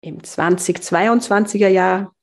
[0.00, 2.14] im 2022er Jahr.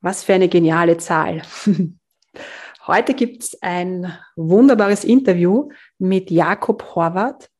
[0.00, 1.42] Was für eine geniale Zahl.
[2.86, 7.50] Heute gibt es ein wunderbares Interview mit Jakob Horvath.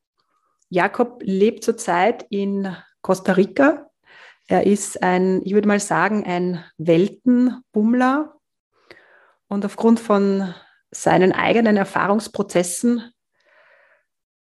[0.70, 3.91] Jakob lebt zurzeit in Costa Rica.
[4.47, 8.34] Er ist ein, ich würde mal sagen, ein Weltenbummler.
[9.48, 10.55] Und aufgrund von
[10.91, 13.12] seinen eigenen Erfahrungsprozessen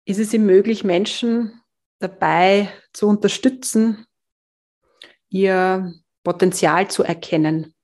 [0.05, 1.61] ist es ihm möglich, Menschen
[1.99, 4.07] dabei zu unterstützen,
[5.29, 5.93] ihr
[6.25, 7.75] Potenzial zu erkennen.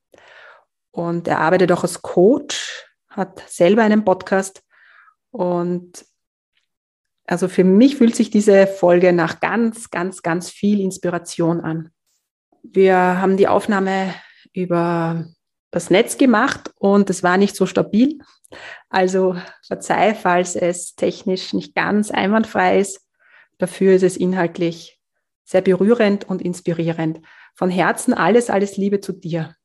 [0.91, 4.63] Und er arbeitet auch als Coach, hat selber einen Podcast
[5.31, 6.05] und
[7.25, 11.89] also für mich fühlt sich diese Folge nach ganz, ganz, ganz viel Inspiration an.
[12.63, 14.13] Wir haben die Aufnahme
[14.51, 15.25] über
[15.71, 18.19] das Netz gemacht und es war nicht so stabil.
[18.89, 23.01] Also verzeih, falls es technisch nicht ganz einwandfrei ist.
[23.57, 24.99] Dafür ist es inhaltlich
[25.43, 27.19] sehr berührend und inspirierend.
[27.55, 29.55] Von Herzen alles, alles Liebe zu dir.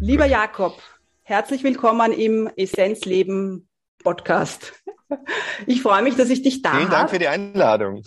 [0.00, 0.82] Lieber Jakob,
[1.22, 3.68] herzlich willkommen im Essenzleben
[4.02, 4.72] Podcast.
[5.66, 6.78] Ich freue mich, dass ich dich da habe.
[6.78, 8.02] Vielen Dank für die Einladung.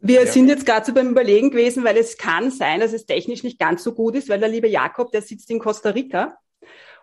[0.00, 0.26] Wir ja.
[0.26, 3.58] sind jetzt gerade so beim Überlegen gewesen, weil es kann sein, dass es technisch nicht
[3.58, 6.36] ganz so gut ist, weil der liebe Jakob, der sitzt in Costa Rica.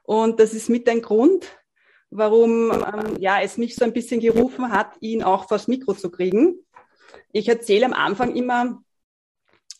[0.04, 1.48] Und das ist mit ein Grund,
[2.10, 6.10] warum ähm, ja, es mich so ein bisschen gerufen hat, ihn auch vors Mikro zu
[6.10, 6.56] kriegen.
[7.32, 8.82] Ich erzähle am Anfang immer,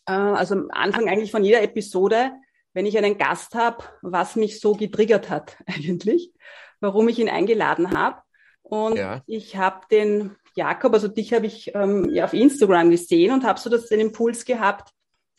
[0.06, 2.32] äh, also am Anfang eigentlich von jeder Episode,
[2.74, 6.32] wenn ich einen Gast habe, was mich so getriggert hat eigentlich,
[6.80, 8.22] warum ich ihn eingeladen habe.
[8.62, 9.22] Und ja.
[9.26, 13.58] ich habe den Jakob, also dich habe ich ähm, ja auf Instagram gesehen und habe
[13.58, 14.90] so das, den Impuls gehabt,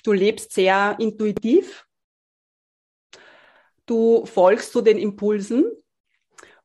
[0.04, 1.86] du lebst sehr intuitiv,
[3.86, 5.66] du folgst so den Impulsen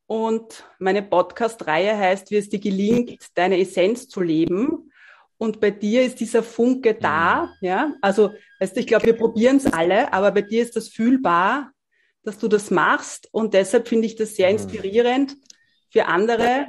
[0.07, 4.91] und meine Podcast-Reihe heißt, wie es dir gelingt, deine Essenz zu leben.
[5.39, 7.67] Und bei dir ist dieser Funke da, mhm.
[7.67, 7.95] ja.
[8.03, 11.73] Also, weißt du, ich glaube, wir probieren es alle, aber bei dir ist das fühlbar,
[12.23, 13.29] dass du das machst.
[13.33, 14.57] Und deshalb finde ich das sehr mhm.
[14.57, 15.37] inspirierend
[15.91, 16.69] für andere,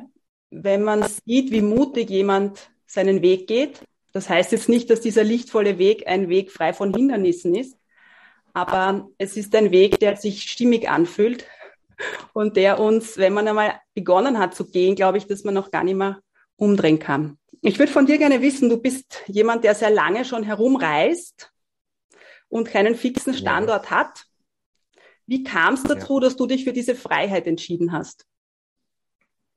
[0.50, 3.82] wenn man sieht, wie mutig jemand seinen Weg geht.
[4.14, 7.78] Das heißt jetzt nicht, dass dieser lichtvolle Weg ein Weg frei von Hindernissen ist,
[8.54, 11.46] aber es ist ein Weg, der sich stimmig anfühlt
[12.34, 15.72] und der uns, wenn man einmal begonnen hat zu gehen, glaube ich, dass man noch
[15.72, 16.20] gar nicht mehr
[16.58, 17.38] umdrehen kann.
[17.62, 21.52] Ich würde von dir gerne wissen, du bist jemand, der sehr lange schon herumreist
[22.48, 23.92] und keinen fixen Standort ja.
[23.92, 24.26] hat.
[25.26, 26.22] Wie kam es dazu, ja.
[26.22, 28.26] dass du dich für diese Freiheit entschieden hast?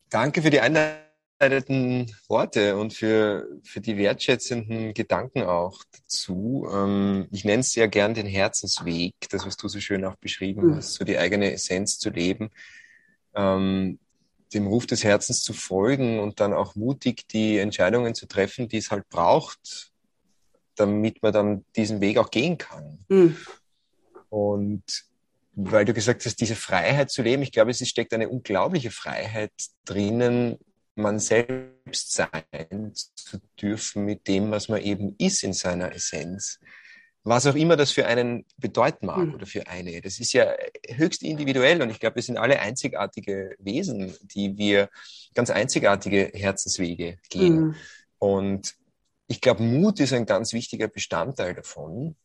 [0.09, 1.08] Danke für die Einladung
[1.39, 6.69] einleitenden Worte und für, für die wertschätzenden Gedanken auch dazu.
[6.73, 10.67] Ähm, ich nenne es sehr gern den Herzensweg, das, was du so schön auch beschrieben
[10.67, 10.77] mhm.
[10.77, 12.51] hast, so die eigene Essenz zu leben,
[13.35, 13.99] ähm,
[14.53, 18.79] dem Ruf des Herzens zu folgen und dann auch mutig die Entscheidungen zu treffen, die
[18.79, 19.93] es halt braucht,
[20.75, 23.05] damit man dann diesen Weg auch gehen kann.
[23.09, 23.37] Mhm.
[24.29, 24.83] Und
[25.61, 29.53] weil du gesagt hast, diese Freiheit zu leben, ich glaube, es steckt eine unglaubliche Freiheit
[29.85, 30.59] drinnen,
[30.99, 36.61] man selbst sein zu dürfen mit dem, was man eben ist in seiner Essenz.
[37.25, 39.35] Was auch immer das für einen bedeuten mag mhm.
[39.35, 40.01] oder für eine.
[40.01, 40.55] Das ist ja
[40.89, 44.89] höchst individuell und ich glaube, wir sind alle einzigartige Wesen, die wir
[45.35, 47.61] ganz einzigartige Herzenswege gehen.
[47.61, 47.75] Mhm.
[48.19, 48.75] Und
[49.27, 52.17] ich glaube, Mut ist ein ganz wichtiger Bestandteil davon.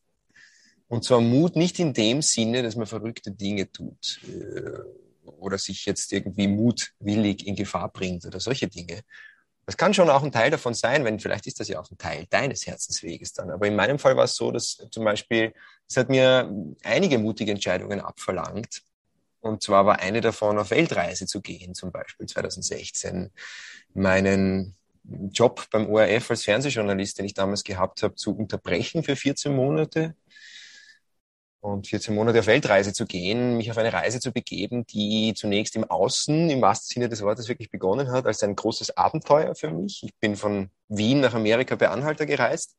[0.88, 4.80] Und zwar Mut nicht in dem Sinne, dass man verrückte Dinge tut äh,
[5.24, 9.02] oder sich jetzt irgendwie mutwillig in Gefahr bringt oder solche Dinge.
[9.66, 11.98] Das kann schon auch ein Teil davon sein, wenn vielleicht ist das ja auch ein
[11.98, 13.50] Teil deines Herzensweges dann.
[13.50, 15.54] Aber in meinem Fall war es so, dass zum Beispiel,
[15.88, 16.54] es hat mir
[16.84, 18.84] einige mutige Entscheidungen abverlangt,
[19.44, 23.30] Und zwar war eine davon, auf Weltreise zu gehen, zum Beispiel 2016.
[23.94, 29.54] Meinen Job beim ORF als Fernsehjournalist, den ich damals gehabt habe, zu unterbrechen für 14
[29.54, 30.16] Monate
[31.64, 35.76] und 14 Monate auf Weltreise zu gehen, mich auf eine Reise zu begeben, die zunächst
[35.76, 39.72] im Außen, im wahrsten Sinne des Wortes, wirklich begonnen hat, als ein großes Abenteuer für
[39.72, 40.04] mich.
[40.04, 42.76] Ich bin von Wien nach Amerika bei Anhalter gereist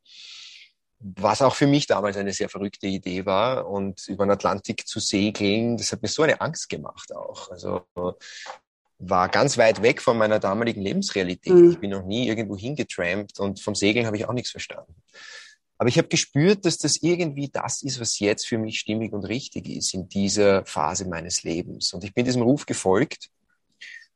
[1.04, 3.68] was auch für mich damals eine sehr verrückte Idee war.
[3.68, 7.50] Und über den Atlantik zu segeln, das hat mir so eine Angst gemacht auch.
[7.50, 7.82] Also
[8.98, 11.52] war ganz weit weg von meiner damaligen Lebensrealität.
[11.52, 11.70] Mhm.
[11.72, 14.94] Ich bin noch nie irgendwo hingetrampt und vom Segeln habe ich auch nichts verstanden.
[15.78, 19.24] Aber ich habe gespürt, dass das irgendwie das ist, was jetzt für mich stimmig und
[19.24, 21.92] richtig ist in dieser Phase meines Lebens.
[21.92, 23.30] Und ich bin diesem Ruf gefolgt.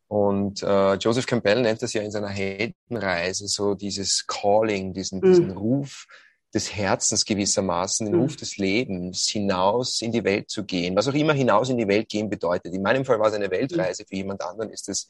[0.07, 5.25] Und äh, Joseph Campbell nennt das ja in seiner Heldenreise so dieses Calling, diesen, mhm.
[5.25, 6.07] diesen Ruf,
[6.55, 8.37] des Herzens gewissermaßen, den Ruf mhm.
[8.37, 12.09] des Lebens, hinaus in die Welt zu gehen, was auch immer hinaus in die Welt
[12.09, 12.73] gehen bedeutet.
[12.73, 15.09] In meinem Fall war es eine Weltreise, für jemand anderen ist es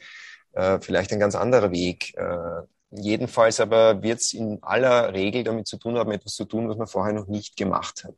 [0.52, 2.16] äh, vielleicht ein ganz anderer Weg.
[2.16, 6.68] Äh, jedenfalls aber wird es in aller Regel damit zu tun haben, etwas zu tun,
[6.68, 8.14] was man vorher noch nicht gemacht hat.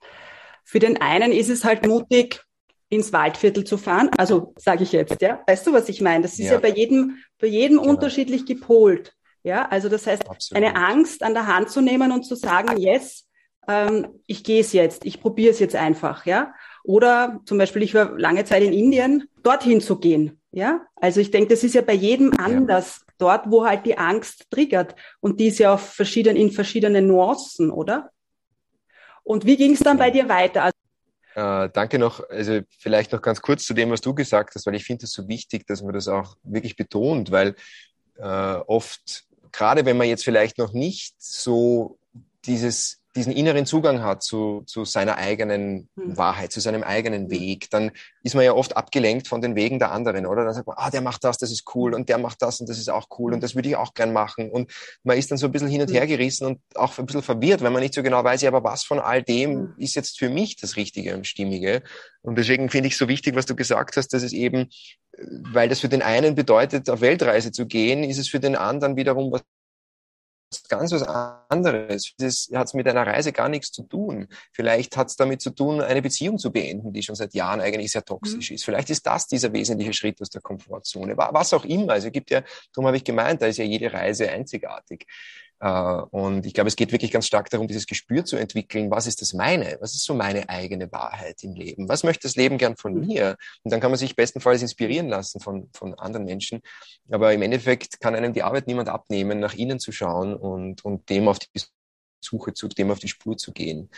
[0.64, 2.44] Für den einen ist es halt mutig,
[2.90, 4.11] ins Waldviertel zu fahren.
[4.19, 5.40] Also sage ich jetzt, ja.
[5.46, 6.22] Weißt du, was ich meine?
[6.22, 7.90] Das ist ja, ja bei jedem, bei jedem genau.
[7.90, 9.14] unterschiedlich gepolt.
[9.43, 10.62] Ja, also das heißt, Absolut.
[10.62, 13.26] eine Angst an der Hand zu nehmen und zu sagen, yes,
[13.67, 16.52] ähm, ich gehe es jetzt, ich probiere es jetzt einfach, ja.
[16.84, 20.82] Oder zum Beispiel, ich war lange Zeit in Indien, dorthin zu gehen, ja.
[20.96, 23.09] Also ich denke, das ist ja bei jedem anders, ja.
[23.20, 24.94] Dort, wo halt die Angst triggert.
[25.20, 28.11] Und die ist ja auf verschiedenen, in verschiedenen Nuancen, oder?
[29.22, 30.64] Und wie ging es dann bei dir weiter?
[30.64, 30.76] Also
[31.34, 34.75] äh, danke noch, also vielleicht noch ganz kurz zu dem, was du gesagt hast, weil
[34.75, 37.55] ich finde es so wichtig, dass man das auch wirklich betont, weil
[38.19, 41.99] äh, oft gerade wenn man jetzt vielleicht noch nicht so
[42.44, 46.16] dieses diesen inneren Zugang hat zu, zu seiner eigenen hm.
[46.16, 47.30] Wahrheit, zu seinem eigenen hm.
[47.30, 47.90] Weg, dann
[48.22, 50.44] ist man ja oft abgelenkt von den Wegen der anderen, oder?
[50.44, 52.68] Dann sagt man, ah, der macht das, das ist cool, und der macht das und
[52.68, 54.50] das ist auch cool und das würde ich auch gern machen.
[54.50, 54.70] Und
[55.02, 55.96] man ist dann so ein bisschen hin und hm.
[55.96, 58.62] her gerissen und auch ein bisschen verwirrt, wenn man nicht so genau weiß, ja, aber
[58.62, 61.82] was von all dem ist jetzt für mich das Richtige und Stimmige?
[62.22, 64.68] Und deswegen finde ich so wichtig, was du gesagt hast, dass es eben,
[65.52, 68.96] weil das für den einen bedeutet, auf Weltreise zu gehen, ist es für den anderen
[68.96, 69.42] wiederum was
[70.69, 71.02] ganz was
[71.49, 72.12] anderes.
[72.19, 74.29] Das hat mit einer Reise gar nichts zu tun.
[74.52, 77.93] Vielleicht hat es damit zu tun, eine Beziehung zu beenden, die schon seit Jahren eigentlich
[77.93, 78.55] sehr toxisch mhm.
[78.56, 78.64] ist.
[78.64, 81.17] Vielleicht ist das dieser wesentliche Schritt aus der Komfortzone.
[81.17, 81.93] Was auch immer.
[81.93, 82.43] Also es gibt ja,
[82.73, 85.06] darum habe ich gemeint, da ist ja jede Reise einzigartig.
[85.62, 89.06] Uh, und ich glaube, es geht wirklich ganz stark darum, dieses Gespür zu entwickeln, was
[89.06, 89.76] ist das meine?
[89.80, 91.86] Was ist so meine eigene Wahrheit im Leben?
[91.86, 93.06] Was möchte das Leben gern von mhm.
[93.06, 93.36] mir?
[93.62, 96.62] Und dann kann man sich bestenfalls inspirieren lassen von, von anderen Menschen.
[97.10, 101.10] Aber im Endeffekt kann einem die Arbeit niemand abnehmen, nach innen zu schauen und, und
[101.10, 101.48] dem auf die
[102.22, 103.90] Suche zu, dem auf die Spur zu gehen,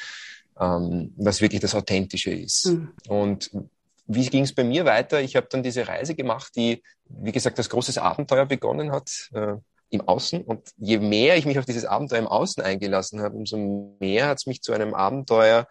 [0.59, 2.67] ähm, was wirklich das Authentische ist.
[2.67, 2.93] Mhm.
[3.07, 3.51] Und
[4.09, 5.21] wie ging es bei mir weiter?
[5.21, 9.31] Ich habe dann diese Reise gemacht, die, wie gesagt, das großes Abenteuer begonnen hat.
[9.33, 9.59] Äh,
[9.93, 10.43] im Außen.
[10.43, 14.39] Und je mehr ich mich auf dieses Abenteuer im Außen eingelassen habe, umso mehr hat
[14.39, 15.69] es mich zu einem Abenteuer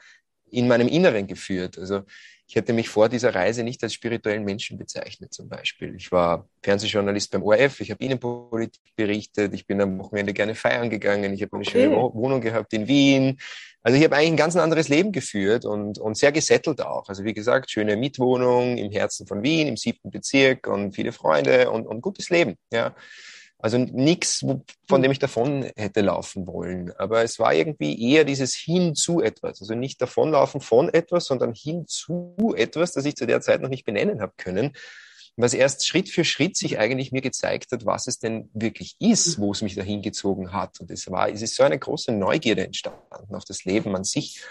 [0.49, 1.77] in meinem Inneren geführt.
[1.77, 2.01] Also
[2.47, 5.95] ich hätte mich vor dieser Reise nicht als spirituellen Menschen bezeichnet zum Beispiel.
[5.95, 10.89] Ich war Fernsehjournalist beim ORF, ich habe Innenpolitik berichtet, ich bin am Wochenende gerne feiern
[10.89, 11.71] gegangen, ich habe eine okay.
[11.71, 13.39] schöne Wohnung gehabt in Wien.
[13.81, 17.07] Also ich habe eigentlich ein ganz anderes Leben geführt und, und sehr gesettelt auch.
[17.09, 21.71] Also wie gesagt, schöne Mietwohnung im Herzen von Wien, im siebten Bezirk und viele Freunde
[21.71, 22.57] und, und gutes Leben.
[22.71, 22.93] Ja.
[23.61, 25.01] Also nichts, von hm.
[25.01, 26.91] dem ich davon hätte laufen wollen.
[26.97, 29.61] Aber es war irgendwie eher dieses hin zu etwas.
[29.61, 33.69] Also nicht davonlaufen von etwas, sondern hin zu etwas, das ich zu der Zeit noch
[33.69, 34.73] nicht benennen habe können.
[35.37, 39.37] Was erst Schritt für Schritt sich eigentlich mir gezeigt hat, was es denn wirklich ist,
[39.37, 39.43] hm.
[39.43, 40.79] wo es mich dahin gezogen hat.
[40.79, 44.41] Und es war, es ist so eine große Neugierde entstanden auf das Leben an sich.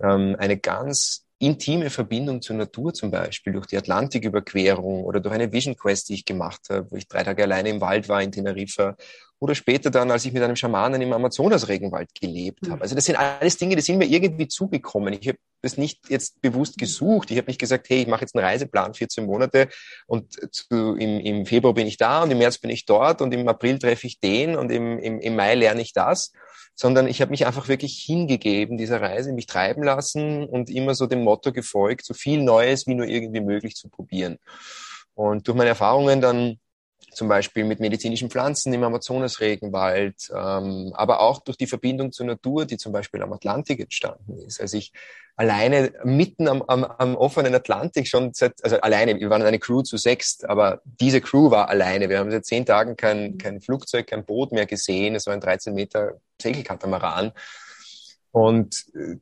[0.00, 5.52] Ähm, eine ganz intime Verbindung zur Natur zum Beispiel, durch die Atlantiküberquerung oder durch eine
[5.52, 8.32] Vision Quest, die ich gemacht habe, wo ich drei Tage alleine im Wald war in
[8.32, 8.96] Teneriffa
[9.40, 12.76] oder später dann, als ich mit einem Schamanen im Amazonas-Regenwald gelebt habe.
[12.76, 12.82] Mhm.
[12.82, 15.12] Also das sind alles Dinge, die sind mir irgendwie zugekommen.
[15.12, 17.30] Ich habe das nicht jetzt bewusst gesucht.
[17.30, 19.68] Ich habe nicht gesagt, hey, ich mache jetzt einen Reiseplan, 14 Monate
[20.06, 23.32] und zu, im, im Februar bin ich da und im März bin ich dort und
[23.32, 26.32] im April treffe ich den und im, im, im Mai lerne ich das,
[26.80, 31.06] sondern ich habe mich einfach wirklich hingegeben dieser Reise, mich treiben lassen und immer so
[31.06, 34.38] dem Motto gefolgt, so viel Neues wie nur irgendwie möglich zu probieren.
[35.14, 36.60] Und durch meine Erfahrungen dann
[37.10, 42.64] zum Beispiel mit medizinischen Pflanzen im Amazonasregenwald, ähm, aber auch durch die Verbindung zur Natur,
[42.64, 44.60] die zum Beispiel am Atlantik entstanden ist.
[44.60, 44.92] Als ich
[45.34, 49.82] alleine mitten am, am, am offenen Atlantik schon seit, also alleine, wir waren eine Crew
[49.82, 52.08] zu sechs, aber diese Crew war alleine.
[52.08, 55.16] Wir haben seit zehn Tagen kein, kein Flugzeug, kein Boot mehr gesehen.
[55.16, 57.32] Es war ein 13 Meter Segelkatamaran.
[58.32, 59.16] Und äh,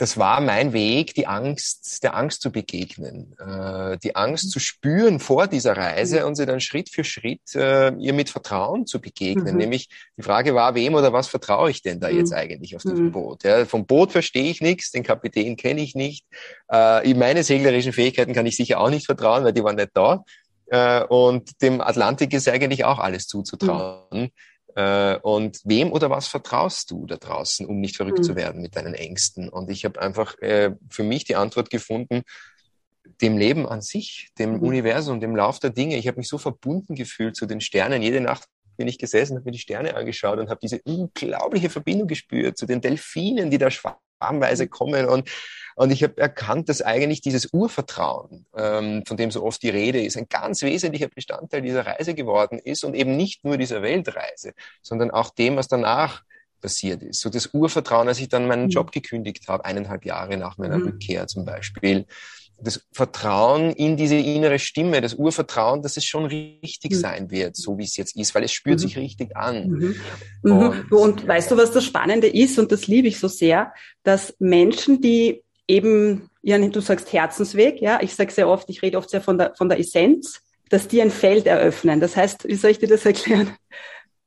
[0.00, 4.48] das war mein Weg, die Angst, der Angst zu begegnen, äh, die Angst mhm.
[4.48, 6.26] zu spüren vor dieser Reise mhm.
[6.26, 9.52] und sie dann Schritt für Schritt äh, ihr mit Vertrauen zu begegnen.
[9.52, 9.58] Mhm.
[9.58, 12.38] Nämlich die Frage war, wem oder was vertraue ich denn da jetzt mhm.
[12.38, 13.12] eigentlich auf diesem mhm.
[13.12, 13.44] Boot?
[13.44, 16.24] Ja, vom Boot verstehe ich nichts, den Kapitän kenne ich nicht.
[16.72, 20.24] Äh, meine seglerischen Fähigkeiten kann ich sicher auch nicht vertrauen, weil die waren nicht da.
[20.68, 24.30] Äh, und dem Atlantik ist eigentlich auch alles zuzutrauen.
[24.76, 28.24] Äh, und wem oder was vertraust du da draußen, um nicht verrückt mhm.
[28.24, 29.48] zu werden mit deinen Ängsten?
[29.48, 32.22] Und ich habe einfach äh, für mich die Antwort gefunden,
[33.20, 34.62] dem Leben an sich, dem mhm.
[34.62, 35.96] Universum, dem Lauf der Dinge.
[35.96, 38.02] Ich habe mich so verbunden gefühlt zu den Sternen.
[38.02, 38.44] Jede Nacht
[38.76, 42.66] bin ich gesessen, habe mir die Sterne angeschaut und habe diese unglaubliche Verbindung gespürt zu
[42.66, 44.70] den Delfinen, die da schwarmweise mhm.
[44.70, 45.28] kommen und
[45.76, 50.02] und ich habe erkannt, dass eigentlich dieses Urvertrauen, ähm, von dem so oft die Rede
[50.02, 54.52] ist, ein ganz wesentlicher Bestandteil dieser Reise geworden ist und eben nicht nur dieser Weltreise,
[54.82, 56.22] sondern auch dem, was danach
[56.60, 57.20] passiert ist.
[57.20, 58.70] So das Urvertrauen, als ich dann meinen mhm.
[58.70, 60.88] Job gekündigt habe, eineinhalb Jahre nach meiner mhm.
[60.88, 62.04] Rückkehr zum Beispiel.
[62.62, 66.94] Das Vertrauen in diese innere Stimme, das Urvertrauen, dass es schon richtig mhm.
[66.94, 68.82] sein wird, so wie es jetzt ist, weil es spürt mhm.
[68.82, 69.68] sich richtig an.
[69.68, 69.96] Mhm.
[70.42, 70.52] mhm.
[70.52, 74.34] Und, und weißt du, was das Spannende ist, und das liebe ich so sehr, dass
[74.38, 79.10] Menschen, die eben ihren, du sagst Herzensweg, ja, ich sage sehr oft, ich rede oft
[79.10, 82.00] sehr von der, von der Essenz, dass die ein Feld eröffnen.
[82.00, 83.56] Das heißt, wie soll ich dir das erklären?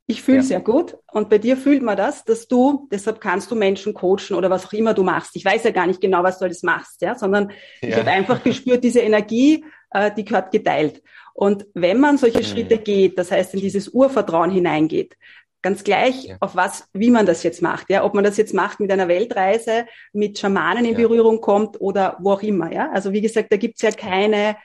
[0.06, 0.44] Ich fühle ja.
[0.44, 4.36] sehr gut und bei dir fühlt man das, dass du, deshalb kannst du Menschen coachen
[4.36, 5.36] oder was auch immer du machst.
[5.36, 7.90] Ich weiß ja gar nicht genau, was du alles machst, ja, sondern ja.
[7.90, 11.02] ich habe einfach gespürt, diese Energie, äh, die gehört geteilt.
[11.34, 12.44] Und wenn man solche mhm.
[12.44, 15.16] Schritte geht, das heißt in dieses Urvertrauen hineingeht,
[15.64, 16.36] Ganz gleich, ja.
[16.42, 19.08] auf was, wie man das jetzt macht, ja, ob man das jetzt macht mit einer
[19.08, 20.94] Weltreise, mit Schamanen in.
[20.94, 22.92] Berührung kommt oder wo auch immer, ja.
[22.92, 24.58] Also wie gesagt, da gibt's ja keine,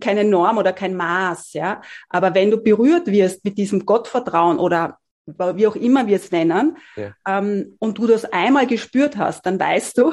[0.00, 1.82] keine Norm oder kein Maß, ja.
[2.08, 6.76] Aber wenn du berührt wirst mit diesem Gottvertrauen oder wie auch immer wir es nennen,
[6.96, 7.14] ja.
[7.26, 10.12] ähm, und du das einmal gespürt hast, dann weißt du,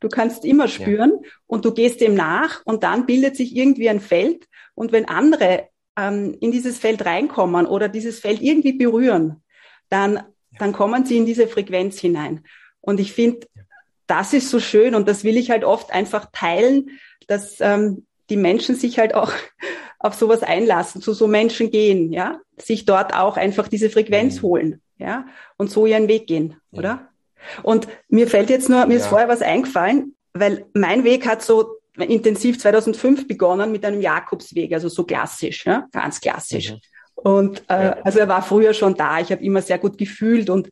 [0.00, 1.30] du kannst immer spüren ja.
[1.46, 5.68] und du gehst dem nach und dann bildet sich irgendwie ein Feld und wenn andere
[5.96, 9.42] ähm, in dieses Feld reinkommen oder dieses Feld irgendwie berühren,
[9.88, 10.22] dann,
[10.58, 12.44] dann kommen sie in diese Frequenz hinein.
[12.80, 13.46] Und ich finde,
[14.06, 16.98] das ist so schön und das will ich halt oft einfach teilen,
[17.28, 19.32] dass ähm, die Menschen sich halt auch
[19.98, 24.42] auf sowas einlassen, zu so Menschen gehen, ja, sich dort auch einfach diese Frequenz mhm.
[24.42, 25.26] holen, ja,
[25.58, 26.78] und so ihren Weg gehen, ja.
[26.78, 27.08] oder?
[27.62, 29.00] Und mir fällt jetzt nur, mir ja.
[29.00, 34.72] ist vorher was eingefallen, weil mein Weg hat so intensiv 2005 begonnen mit einem Jakobsweg,
[34.72, 36.72] also so klassisch, ja, ganz klassisch.
[36.72, 36.80] Mhm.
[37.14, 39.20] Und äh, also er war früher schon da.
[39.20, 40.70] Ich habe immer sehr gut gefühlt und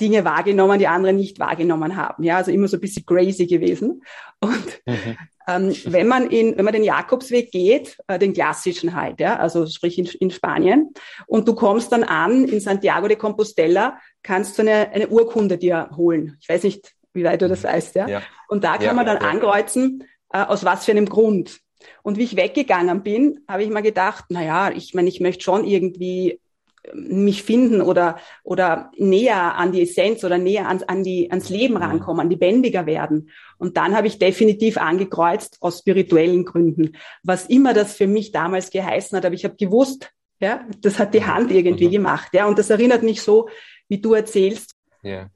[0.00, 2.22] Dinge wahrgenommen, die andere nicht wahrgenommen haben.
[2.22, 4.02] Ja, also immer so ein bisschen crazy gewesen.
[4.40, 5.16] Und mhm.
[5.48, 9.66] Ähm, wenn man in, wenn man den Jakobsweg geht, äh, den klassischen halt, ja, also
[9.66, 10.92] sprich in, in Spanien,
[11.26, 15.88] und du kommst dann an in Santiago de Compostela, kannst du eine, eine Urkunde dir
[15.96, 16.36] holen.
[16.40, 17.68] Ich weiß nicht, wie weit du das mhm.
[17.68, 18.08] weißt, ja.
[18.08, 18.22] ja.
[18.48, 19.28] Und da kann ja, man dann ja.
[19.28, 21.60] ankreuzen, äh, aus was für einem Grund.
[22.02, 25.44] Und wie ich weggegangen bin, habe ich mal gedacht, na ja, ich meine, ich möchte
[25.44, 26.40] schon irgendwie
[26.94, 31.74] mich finden oder, oder näher an die Essenz oder näher ans, an die, ans Leben
[31.74, 31.82] mhm.
[31.82, 33.30] rankommen, an die lebendiger werden.
[33.58, 36.96] Und dann habe ich definitiv angekreuzt aus spirituellen Gründen.
[37.22, 41.14] Was immer das für mich damals geheißen hat, aber ich habe gewusst, ja, das hat
[41.14, 41.92] die Hand irgendwie mhm.
[41.92, 42.46] gemacht, ja.
[42.46, 43.48] Und das erinnert mich so,
[43.88, 44.74] wie du erzählst.
[45.02, 45.30] Ja,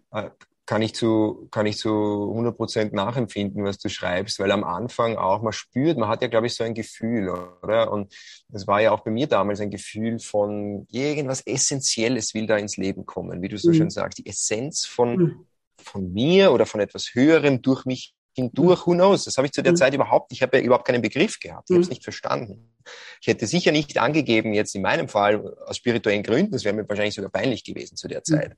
[0.64, 5.16] kann ich zu, kann ich zu 100 Prozent nachempfinden, was du schreibst, weil am Anfang
[5.16, 7.28] auch, man spürt, man hat ja, glaube ich, so ein Gefühl,
[7.62, 7.90] oder?
[7.90, 8.14] Und
[8.52, 12.76] es war ja auch bei mir damals ein Gefühl von irgendwas Essentielles will da ins
[12.76, 13.74] Leben kommen, wie du so mhm.
[13.74, 15.46] schön sagst, die Essenz von, mhm.
[15.78, 19.24] von mir oder von etwas Höherem durch mich hindurch, who knows?
[19.24, 19.76] Das habe ich zu der mhm.
[19.76, 21.76] Zeit überhaupt, ich habe ja überhaupt keinen Begriff gehabt, ich mhm.
[21.76, 22.72] habe es nicht verstanden.
[23.20, 26.88] Ich hätte sicher nicht angegeben, jetzt in meinem Fall aus spirituellen Gründen, das wäre mir
[26.88, 28.24] wahrscheinlich sogar peinlich gewesen zu der mhm.
[28.24, 28.56] Zeit.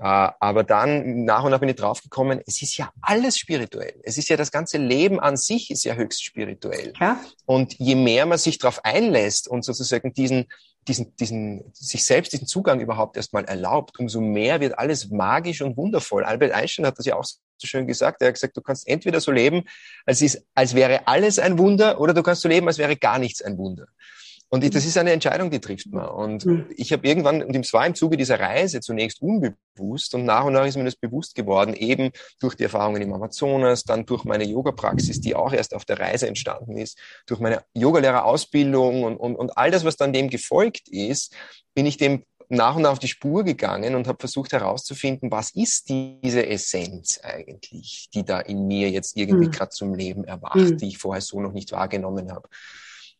[0.00, 4.00] Äh, aber dann nach und nach bin ich draufgekommen, es ist ja alles spirituell.
[4.04, 6.92] Es ist ja das ganze Leben an sich ist ja höchst spirituell.
[7.00, 7.20] Ja.
[7.46, 10.46] Und je mehr man sich darauf einlässt und sozusagen diesen,
[10.86, 15.76] diesen, diesen, sich selbst diesen Zugang überhaupt erstmal erlaubt, umso mehr wird alles magisch und
[15.76, 16.24] wundervoll.
[16.24, 18.22] Albert Einstein hat das ja auch so schön gesagt.
[18.22, 19.64] Er hat gesagt, du kannst entweder so leben,
[20.06, 23.18] als, ist, als wäre alles ein Wunder, oder du kannst so leben, als wäre gar
[23.18, 23.86] nichts ein Wunder.
[24.50, 26.08] Und das ist eine Entscheidung, die trifft man.
[26.08, 26.66] Und mhm.
[26.74, 30.54] ich habe irgendwann, und es war im Zuge dieser Reise zunächst unbewusst und nach und
[30.54, 34.44] nach ist mir das bewusst geworden, eben durch die Erfahrungen im Amazonas, dann durch meine
[34.44, 39.58] Yoga-Praxis, die auch erst auf der Reise entstanden ist, durch meine Yogalehrerausbildung und, und, und
[39.58, 41.34] all das, was dann dem gefolgt ist,
[41.74, 45.50] bin ich dem nach und nach auf die Spur gegangen und habe versucht herauszufinden, was
[45.50, 49.50] ist diese Essenz eigentlich, die da in mir jetzt irgendwie mhm.
[49.50, 50.78] gerade zum Leben erwacht, mhm.
[50.78, 52.48] die ich vorher so noch nicht wahrgenommen habe.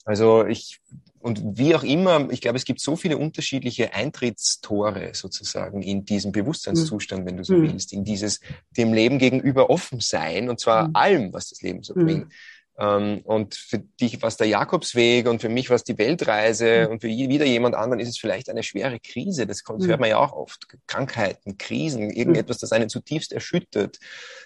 [0.06, 0.80] Also ich
[1.20, 6.32] und wie auch immer, ich glaube, es gibt so viele unterschiedliche Eintrittstore sozusagen in diesen
[6.32, 7.72] Bewusstseinszustand, wenn du so mhm.
[7.72, 8.40] willst, in dieses
[8.76, 10.96] dem Leben gegenüber offen sein und zwar mhm.
[10.96, 12.04] allem, was das Leben so mhm.
[12.04, 12.32] bringt.
[12.78, 16.88] Ähm, und für dich war es der Jakobsweg und für mich war es die Weltreise
[16.88, 19.46] und für wieder jemand anderen ist es vielleicht eine schwere Krise.
[19.46, 20.68] Das, kommt, das hört man ja auch oft.
[20.86, 23.98] Krankheiten, Krisen, irgendetwas, das einen zutiefst erschüttert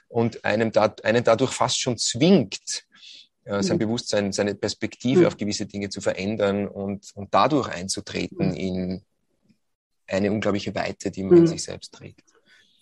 [0.09, 2.85] und einem da, einen dadurch fast schon zwingt,
[3.45, 3.79] sein mhm.
[3.79, 5.27] Bewusstsein, seine Perspektive mhm.
[5.27, 8.55] auf gewisse Dinge zu verändern und, und dadurch einzutreten mhm.
[8.55, 9.03] in
[10.07, 12.32] eine unglaubliche Weite, die man in sich selbst trägt.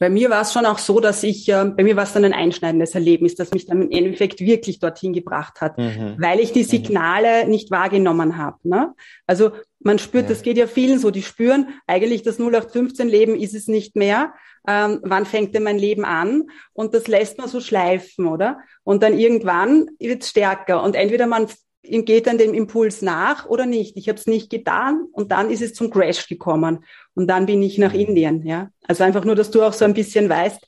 [0.00, 2.24] Bei mir war es schon auch so, dass ich, äh, bei mir war es dann
[2.24, 6.16] ein einschneidendes Erlebnis, das mich dann im Endeffekt wirklich dorthin gebracht hat, mhm.
[6.18, 7.50] weil ich die Signale mhm.
[7.50, 8.56] nicht wahrgenommen habe.
[8.62, 8.94] Ne?
[9.26, 10.30] Also man spürt, ja.
[10.30, 14.32] das geht ja vielen so, die spüren eigentlich das 0815-Leben ist es nicht mehr.
[14.66, 16.44] Ähm, wann fängt denn mein Leben an?
[16.72, 18.60] Und das lässt man so schleifen, oder?
[18.84, 20.82] Und dann irgendwann wird es stärker.
[20.82, 21.46] Und entweder man
[21.82, 23.96] geht dann dem Impuls nach oder nicht.
[23.96, 26.84] Ich habe es nicht getan und dann ist es zum Crash gekommen
[27.14, 28.00] und dann bin ich nach mhm.
[28.00, 28.46] Indien.
[28.46, 30.66] Ja, also einfach nur, dass du auch so ein bisschen weißt,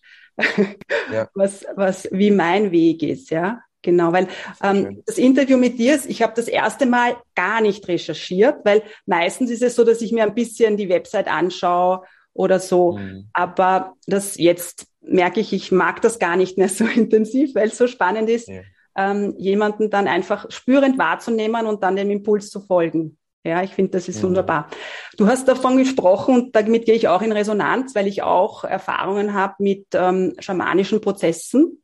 [1.13, 1.29] ja.
[1.35, 3.31] was was wie mein Weg ist.
[3.31, 4.29] Ja, genau, weil
[4.63, 9.51] ähm, das Interview mit dir, ich habe das erste Mal gar nicht recherchiert, weil meistens
[9.51, 12.03] ist es so, dass ich mir ein bisschen die Website anschaue
[12.33, 13.29] oder so, mhm.
[13.35, 17.77] aber das jetzt merke ich, ich mag das gar nicht mehr so intensiv, weil es
[17.77, 18.49] so spannend ist.
[18.49, 18.63] Ja
[18.97, 23.19] ähm, jemanden dann einfach spürend wahrzunehmen und dann dem Impuls zu folgen.
[23.45, 24.29] Ja, ich finde, das ist mhm.
[24.29, 24.69] wunderbar.
[25.17, 29.35] Du hast davon gesprochen und damit gehe ich auch in Resonanz, weil ich auch Erfahrungen
[29.35, 31.83] habe mit ähm, schamanischen Prozessen.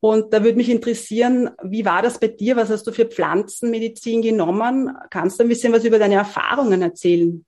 [0.00, 2.56] Und da würde mich interessieren, wie war das bei dir?
[2.56, 4.94] Was hast du für Pflanzenmedizin genommen?
[5.10, 7.44] Kannst du ein bisschen was über deine Erfahrungen erzählen?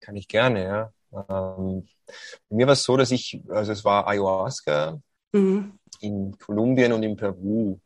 [0.00, 0.92] Kann ich gerne, ja.
[1.12, 1.88] Ähm,
[2.48, 5.00] bei mir war es so, dass ich, also es war Ayahuasca,
[5.32, 7.78] mhm in Kolumbien und in Peru.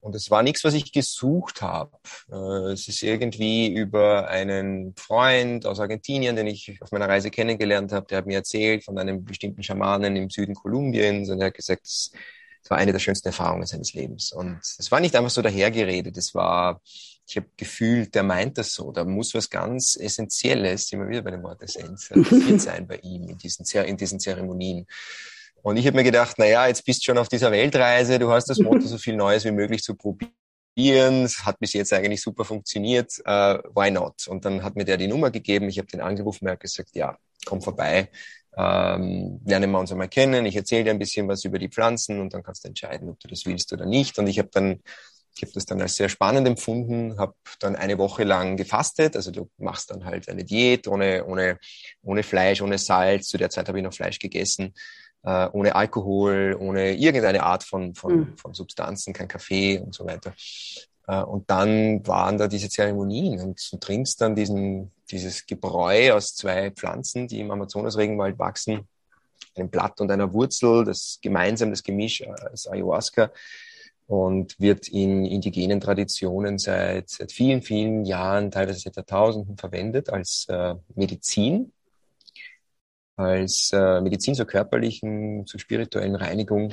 [0.00, 1.90] Und es war nichts, was ich gesucht habe.
[2.30, 7.92] Äh, es ist irgendwie über einen Freund aus Argentinien, den ich auf meiner Reise kennengelernt
[7.92, 11.54] habe, der hat mir erzählt von einem bestimmten Schamanen im Süden Kolumbiens und er hat
[11.54, 12.12] gesagt, es
[12.68, 14.32] war eine der schönsten Erfahrungen seines Lebens.
[14.32, 16.80] Und es war nicht einfach so dahergeredet, es war,
[17.26, 21.32] ich habe gefühlt, der meint das so, da muss was ganz Essentielles, immer wieder bei
[21.32, 22.08] dem Wort Essenz,
[22.58, 24.86] sein bei ihm in diesen, in diesen Zeremonien.
[25.62, 28.30] Und ich habe mir gedacht, na ja, jetzt bist du schon auf dieser Weltreise, du
[28.30, 31.24] hast das Motto, so viel Neues wie möglich zu probieren.
[31.24, 33.12] Es hat bis jetzt eigentlich super funktioniert.
[33.20, 34.26] Uh, why not?
[34.28, 35.68] Und dann hat mir der die Nummer gegeben.
[35.68, 38.10] Ich habe den angerufen und gesagt, ja, komm vorbei.
[38.56, 40.46] Ähm, lernen wir uns einmal kennen.
[40.46, 43.20] Ich erzähle dir ein bisschen was über die Pflanzen und dann kannst du entscheiden, ob
[43.20, 44.18] du das willst oder nicht.
[44.18, 44.82] Und ich habe dann
[45.36, 49.14] ich habe das dann als sehr spannend empfunden, habe dann eine Woche lang gefastet.
[49.14, 51.60] Also du machst dann halt eine Diät ohne, ohne,
[52.02, 53.28] ohne Fleisch, ohne Salz.
[53.28, 54.74] Zu der Zeit habe ich noch Fleisch gegessen
[55.24, 58.36] äh, ohne Alkohol, ohne irgendeine Art von, von, mhm.
[58.36, 60.32] von Substanzen, kein Kaffee und so weiter.
[61.06, 66.34] Äh, und dann waren da diese Zeremonien und du trinkst dann diesen, dieses Gebräu aus
[66.34, 68.86] zwei Pflanzen, die im Amazonas-Regenwald wachsen,
[69.56, 73.30] einem Blatt und einer Wurzel, das gemeinsam das Gemisch als äh, Ayahuasca
[74.06, 80.46] und wird in indigenen Traditionen seit, seit vielen, vielen Jahren, teilweise seit Jahrtausenden verwendet als
[80.48, 81.72] äh, Medizin
[83.18, 86.72] als äh, Medizin zur körperlichen, zur spirituellen Reinigung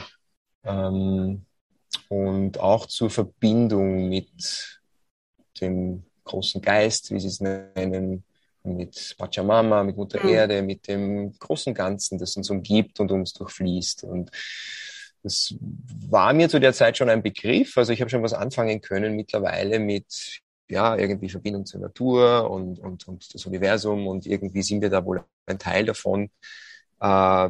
[0.63, 1.45] ähm,
[2.07, 4.79] und auch zur Verbindung mit
[5.59, 8.23] dem großen Geist, wie sie es nennen,
[8.61, 10.29] mit Pachamama, mit Mutter mhm.
[10.29, 14.03] Erde, mit dem großen Ganzen, das uns umgibt und uns durchfließt.
[14.03, 14.29] Und
[15.23, 15.55] das
[16.09, 17.75] war mir zu der Zeit schon ein Begriff.
[17.77, 22.79] Also ich habe schon was anfangen können mittlerweile mit ja, irgendwie Verbindung zur Natur und,
[22.79, 26.29] und, und das Universum und irgendwie sind wir da wohl ein Teil davon.
[26.99, 27.49] Äh,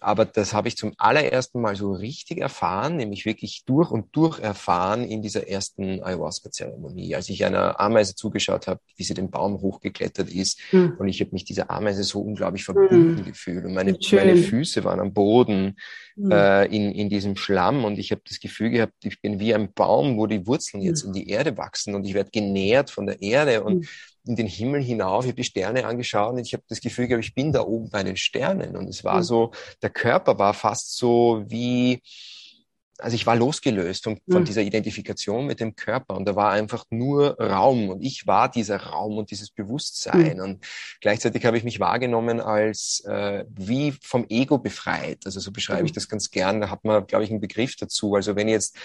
[0.00, 4.38] aber das habe ich zum allerersten Mal so richtig erfahren, nämlich wirklich durch und durch
[4.38, 9.60] erfahren in dieser ersten Ayahuasca-Zeremonie, als ich einer Ameise zugeschaut habe, wie sie den Baum
[9.60, 10.60] hochgeklettert ist.
[10.72, 10.94] Mhm.
[10.98, 13.24] Und ich habe mich dieser Ameise so unglaublich verbunden mhm.
[13.24, 13.64] gefühlt.
[13.64, 15.76] Und meine, meine Füße waren am Boden
[16.16, 16.30] mhm.
[16.30, 17.84] äh, in, in diesem Schlamm.
[17.84, 21.02] Und ich habe das Gefühl gehabt, ich bin wie ein Baum, wo die Wurzeln jetzt
[21.02, 21.08] hm.
[21.08, 23.62] in die Erde wachsen und ich werde genährt von der Erde.
[23.62, 23.88] Und hm
[24.26, 27.24] in den Himmel hinauf, ich habe die Sterne angeschaut und ich habe das Gefühl gehabt,
[27.24, 28.76] ich bin da oben bei den Sternen.
[28.76, 29.22] Und es war mhm.
[29.22, 32.02] so, der Körper war fast so wie,
[32.98, 34.46] also ich war losgelöst von, von mhm.
[34.46, 38.78] dieser Identifikation mit dem Körper und da war einfach nur Raum und ich war dieser
[38.78, 40.42] Raum und dieses Bewusstsein mhm.
[40.42, 40.66] und
[41.00, 45.18] gleichzeitig habe ich mich wahrgenommen als äh, wie vom Ego befreit.
[45.24, 45.86] Also so beschreibe mhm.
[45.86, 46.60] ich das ganz gern.
[46.60, 48.14] Da hat man, glaube ich, einen Begriff dazu.
[48.14, 48.76] Also wenn jetzt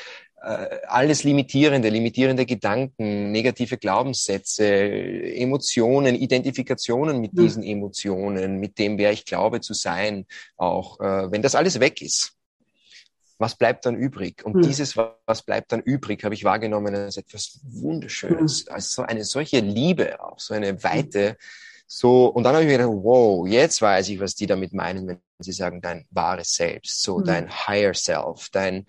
[0.43, 7.41] alles limitierende, limitierende Gedanken, negative Glaubenssätze, Emotionen, Identifikationen mit mhm.
[7.41, 10.25] diesen Emotionen, mit dem, wer ich glaube zu sein,
[10.57, 12.35] auch äh, wenn das alles weg ist
[13.41, 14.45] was bleibt dann übrig?
[14.45, 14.61] Und mhm.
[14.61, 18.73] dieses, was bleibt dann übrig, habe ich wahrgenommen als etwas Wunderschönes, mhm.
[18.73, 21.37] als so eine solche Liebe auch, so eine Weite.
[21.87, 25.07] So, und dann habe ich mir gedacht, wow, jetzt weiß ich, was die damit meinen,
[25.07, 28.85] wenn sie sagen, dein wahres Selbst, so dein Higher Self, dein.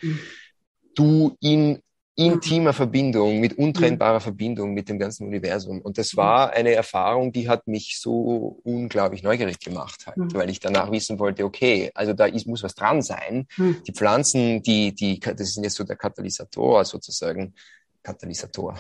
[0.94, 1.82] Du in
[2.14, 5.80] intimer Verbindung, mit untrennbarer Verbindung mit dem ganzen Universum.
[5.80, 10.34] Und das war eine Erfahrung, die hat mich so unglaublich neugierig gemacht, halt, mhm.
[10.34, 13.46] weil ich danach wissen wollte, okay, also da ist, muss was dran sein.
[13.56, 13.82] Mhm.
[13.86, 17.54] Die Pflanzen, die, die, das sind jetzt so der Katalysator sozusagen,
[18.02, 18.78] Katalysator,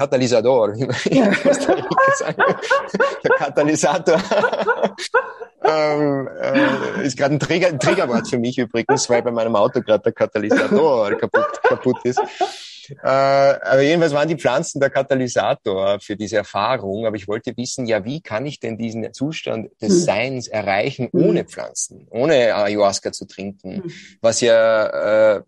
[0.00, 2.42] Katalysator, wie man in Costa Rica sagen.
[3.22, 4.16] Der Katalysator
[5.62, 9.82] ähm, äh, ist gerade ein, Trigger, ein Triggerwort für mich übrigens, weil bei meinem Auto
[9.82, 12.18] gerade der Katalysator kaputt, kaputt ist.
[13.02, 17.06] Äh, aber jedenfalls waren die Pflanzen der Katalysator für diese Erfahrung.
[17.06, 20.00] Aber ich wollte wissen, ja, wie kann ich denn diesen Zustand des hm.
[20.00, 21.24] Seins erreichen hm.
[21.24, 23.92] ohne Pflanzen, ohne Ayahuasca zu trinken, hm.
[24.20, 25.42] was ja äh,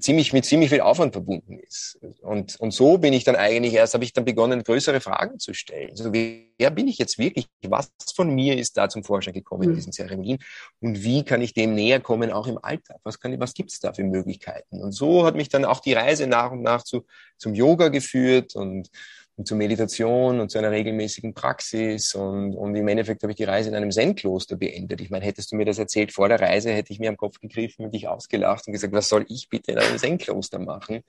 [0.00, 1.98] ziemlich mit ziemlich viel Aufwand verbunden ist.
[2.22, 5.52] Und, und so bin ich dann eigentlich erst, habe ich dann begonnen, größere Fragen zu
[5.52, 5.90] stellen.
[5.90, 7.48] Also wer bin ich jetzt wirklich?
[7.66, 9.70] Was von mir ist da zum Vorschein gekommen mhm.
[9.70, 10.38] in diesen Zeremonien?
[10.80, 12.98] Und wie kann ich dem näher kommen, auch im Alltag?
[13.02, 14.82] Was, kann, was gibt es da für Möglichkeiten?
[14.82, 18.54] Und so hat mich dann auch die Reise nach und nach zu, zum Yoga geführt
[18.54, 18.90] und
[19.38, 22.12] und zur Meditation und zu einer regelmäßigen Praxis.
[22.14, 25.00] Und, und im Endeffekt habe ich die Reise in einem Zen-Kloster beendet.
[25.00, 27.38] Ich meine, hättest du mir das erzählt vor der Reise, hätte ich mir am Kopf
[27.38, 31.04] gegriffen und dich ausgelacht und gesagt, was soll ich bitte in einem Zen-Kloster machen?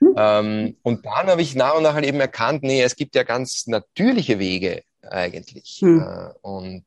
[0.00, 0.14] Mhm.
[0.16, 3.24] Ähm, und dann habe ich nach und nach halt eben erkannt, nee, es gibt ja
[3.24, 5.80] ganz natürliche Wege eigentlich.
[5.82, 6.00] Mhm.
[6.00, 6.84] Äh, und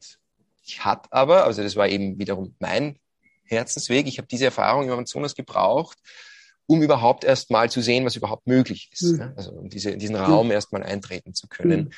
[0.64, 2.98] ich hatte aber, also das war eben wiederum mein
[3.44, 5.98] Herzensweg, ich habe diese Erfahrung im Amazonas gebraucht,
[6.68, 9.14] um überhaupt erst mal zu sehen, was überhaupt möglich ist.
[9.14, 9.34] Mhm.
[9.36, 10.52] Also um diese, in diesen Raum mhm.
[10.52, 11.94] erst mal eintreten zu können.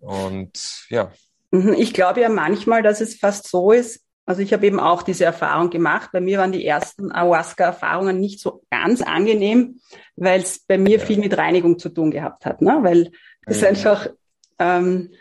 [0.00, 0.08] Mhm.
[0.08, 1.12] Und ja.
[1.50, 1.72] Mhm.
[1.74, 5.24] Ich glaube ja manchmal, dass es fast so ist, also ich habe eben auch diese
[5.24, 6.10] Erfahrung gemacht.
[6.12, 9.80] Bei mir waren die ersten Ayahuasca-Erfahrungen nicht so ganz angenehm,
[10.16, 11.04] weil es bei mir ja.
[11.04, 12.60] viel mit Reinigung zu tun gehabt hat.
[12.60, 12.78] Ne?
[12.80, 13.12] Weil
[13.46, 13.68] es ja.
[13.68, 14.08] einfach,
[14.58, 15.12] ähm,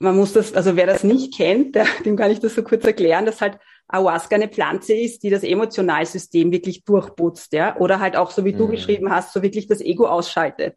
[0.00, 2.84] man muss das, also wer das nicht kennt, der, dem kann ich das so kurz
[2.84, 3.58] erklären, dass halt
[3.92, 8.52] Ayahuasca eine Pflanze ist, die das Emotionalsystem wirklich durchputzt, ja, oder halt auch so wie
[8.52, 8.58] mhm.
[8.58, 10.76] du beschrieben hast, so wirklich das Ego ausschaltet.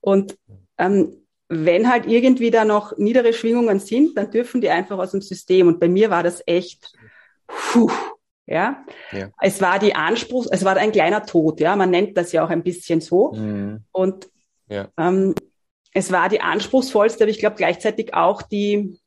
[0.00, 0.36] Und
[0.78, 5.22] ähm, wenn halt irgendwie da noch niedere Schwingungen sind, dann dürfen die einfach aus dem
[5.22, 5.66] System.
[5.66, 6.92] Und bei mir war das echt,
[7.46, 7.90] puh,
[8.46, 8.84] ja?
[9.12, 9.30] ja.
[9.40, 11.74] Es war die Anspruch, es war ein kleiner Tod, ja.
[11.74, 13.32] Man nennt das ja auch ein bisschen so.
[13.32, 13.84] Mhm.
[13.92, 14.28] Und
[14.68, 14.88] ja.
[14.98, 15.34] ähm,
[15.92, 18.98] es war die anspruchsvollste, aber ich glaube gleichzeitig auch die,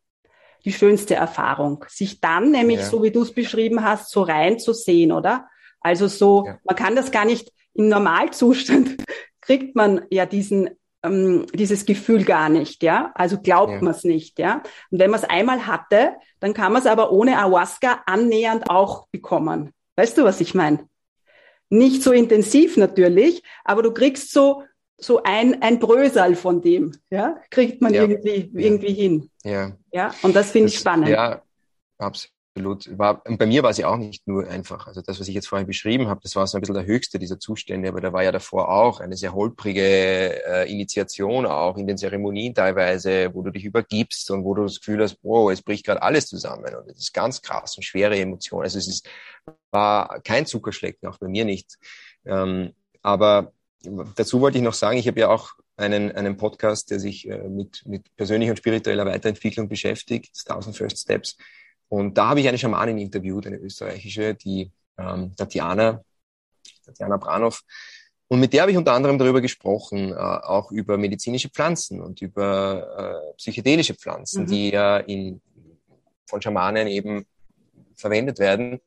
[0.65, 1.85] die schönste Erfahrung.
[1.87, 2.85] Sich dann nämlich, ja.
[2.85, 5.47] so wie du es beschrieben hast, so rein zu sehen, oder?
[5.79, 6.59] Also so, ja.
[6.63, 8.97] man kann das gar nicht im Normalzustand
[9.41, 10.69] kriegt man ja diesen
[11.03, 13.11] ähm, dieses Gefühl gar nicht, ja.
[13.15, 13.81] Also glaubt ja.
[13.81, 14.61] man es nicht, ja.
[14.91, 19.07] Und wenn man es einmal hatte, dann kann man es aber ohne Ayahuasca annähernd auch
[19.11, 19.71] bekommen.
[19.95, 20.87] Weißt du, was ich meine?
[21.69, 24.63] Nicht so intensiv natürlich, aber du kriegst so
[25.01, 28.03] so ein, ein Brösal von dem, ja, kriegt man ja.
[28.03, 29.29] irgendwie, irgendwie hin.
[29.43, 29.75] Ja.
[29.91, 31.09] Ja, und das finde ich spannend.
[31.09, 31.41] Ja,
[31.97, 32.97] absolut.
[32.97, 34.85] War, und bei mir war es ja auch nicht nur einfach.
[34.85, 37.17] Also das, was ich jetzt vorhin beschrieben habe, das war so ein bisschen der höchste
[37.17, 41.87] dieser Zustände, aber da war ja davor auch eine sehr holprige äh, Initiation auch in
[41.87, 45.63] den Zeremonien teilweise, wo du dich übergibst und wo du das Gefühl hast, wow, es
[45.63, 48.63] bricht gerade alles zusammen und es ist ganz krass und schwere Emotionen.
[48.63, 49.09] Also es ist,
[49.71, 51.77] war kein Zuckerschlecken, auch bei mir nicht.
[52.25, 53.53] Ähm, aber
[54.15, 57.47] dazu wollte ich noch sagen, ich habe ja auch einen, einen Podcast, der sich äh,
[57.47, 61.37] mit, mit persönlicher und spiritueller Weiterentwicklung beschäftigt, 1000 First Steps.
[61.89, 66.03] Und da habe ich eine Schamanin interviewt, eine österreichische, die ähm, Tatjana,
[66.85, 67.61] Tatjana Branow.
[68.27, 72.21] Und mit der habe ich unter anderem darüber gesprochen, äh, auch über medizinische Pflanzen und
[72.21, 74.47] über äh, psychedelische Pflanzen, mhm.
[74.47, 75.41] die ja in,
[76.27, 77.25] von Schamanen eben
[77.95, 78.79] verwendet werden.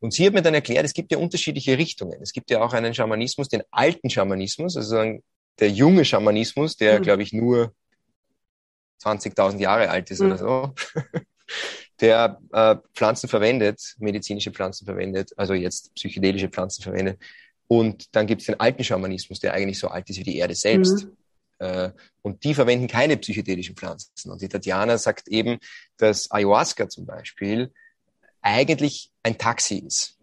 [0.00, 2.20] Und sie hat mir dann erklärt, es gibt ja unterschiedliche Richtungen.
[2.20, 5.20] Es gibt ja auch einen Schamanismus, den alten Schamanismus, also
[5.58, 7.02] der junge Schamanismus, der, mhm.
[7.02, 7.74] glaube ich, nur
[9.02, 10.26] 20.000 Jahre alt ist mhm.
[10.26, 10.74] oder so,
[12.00, 17.20] der äh, Pflanzen verwendet, medizinische Pflanzen verwendet, also jetzt psychedelische Pflanzen verwendet.
[17.68, 20.54] Und dann gibt es den alten Schamanismus, der eigentlich so alt ist wie die Erde
[20.54, 21.06] selbst.
[21.06, 21.16] Mhm.
[21.58, 21.90] Äh,
[22.22, 24.30] und die verwenden keine psychedelischen Pflanzen.
[24.30, 25.58] Und die Tatjana sagt eben,
[25.96, 27.72] dass Ayahuasca zum Beispiel
[28.46, 30.16] eigentlich ein Taxi ist.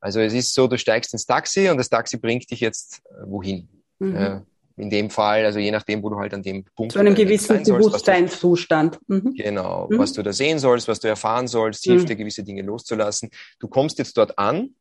[0.00, 3.24] Also es ist so, du steigst ins Taxi und das Taxi bringt dich jetzt äh,
[3.26, 3.68] wohin.
[3.98, 4.16] Mhm.
[4.16, 4.40] Äh,
[4.76, 7.62] in dem Fall, also je nachdem, wo du halt an dem Punkt Zu einem gewissen
[7.62, 8.98] Bewusstseinszustand.
[9.06, 9.34] Mhm.
[9.36, 9.98] Genau, mhm.
[9.98, 12.08] was du da sehen sollst, was du erfahren sollst, hilft mhm.
[12.08, 13.30] dir gewisse Dinge loszulassen.
[13.60, 14.74] Du kommst jetzt dort an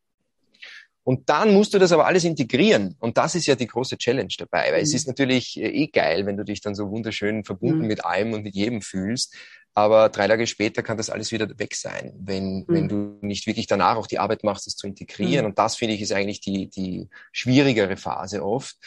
[1.04, 2.96] Und dann musst du das aber alles integrieren.
[3.00, 4.84] Und das ist ja die große Challenge dabei, weil mhm.
[4.84, 7.88] es ist natürlich äh, eh geil, wenn du dich dann so wunderschön verbunden mhm.
[7.88, 9.36] mit allem und mit jedem fühlst.
[9.76, 12.66] Aber drei Tage später kann das alles wieder weg sein, wenn, mhm.
[12.68, 15.46] wenn du nicht wirklich danach auch die Arbeit machst, das zu integrieren.
[15.46, 15.50] Mhm.
[15.52, 18.78] Und das finde ich ist eigentlich die, die schwierigere Phase oft.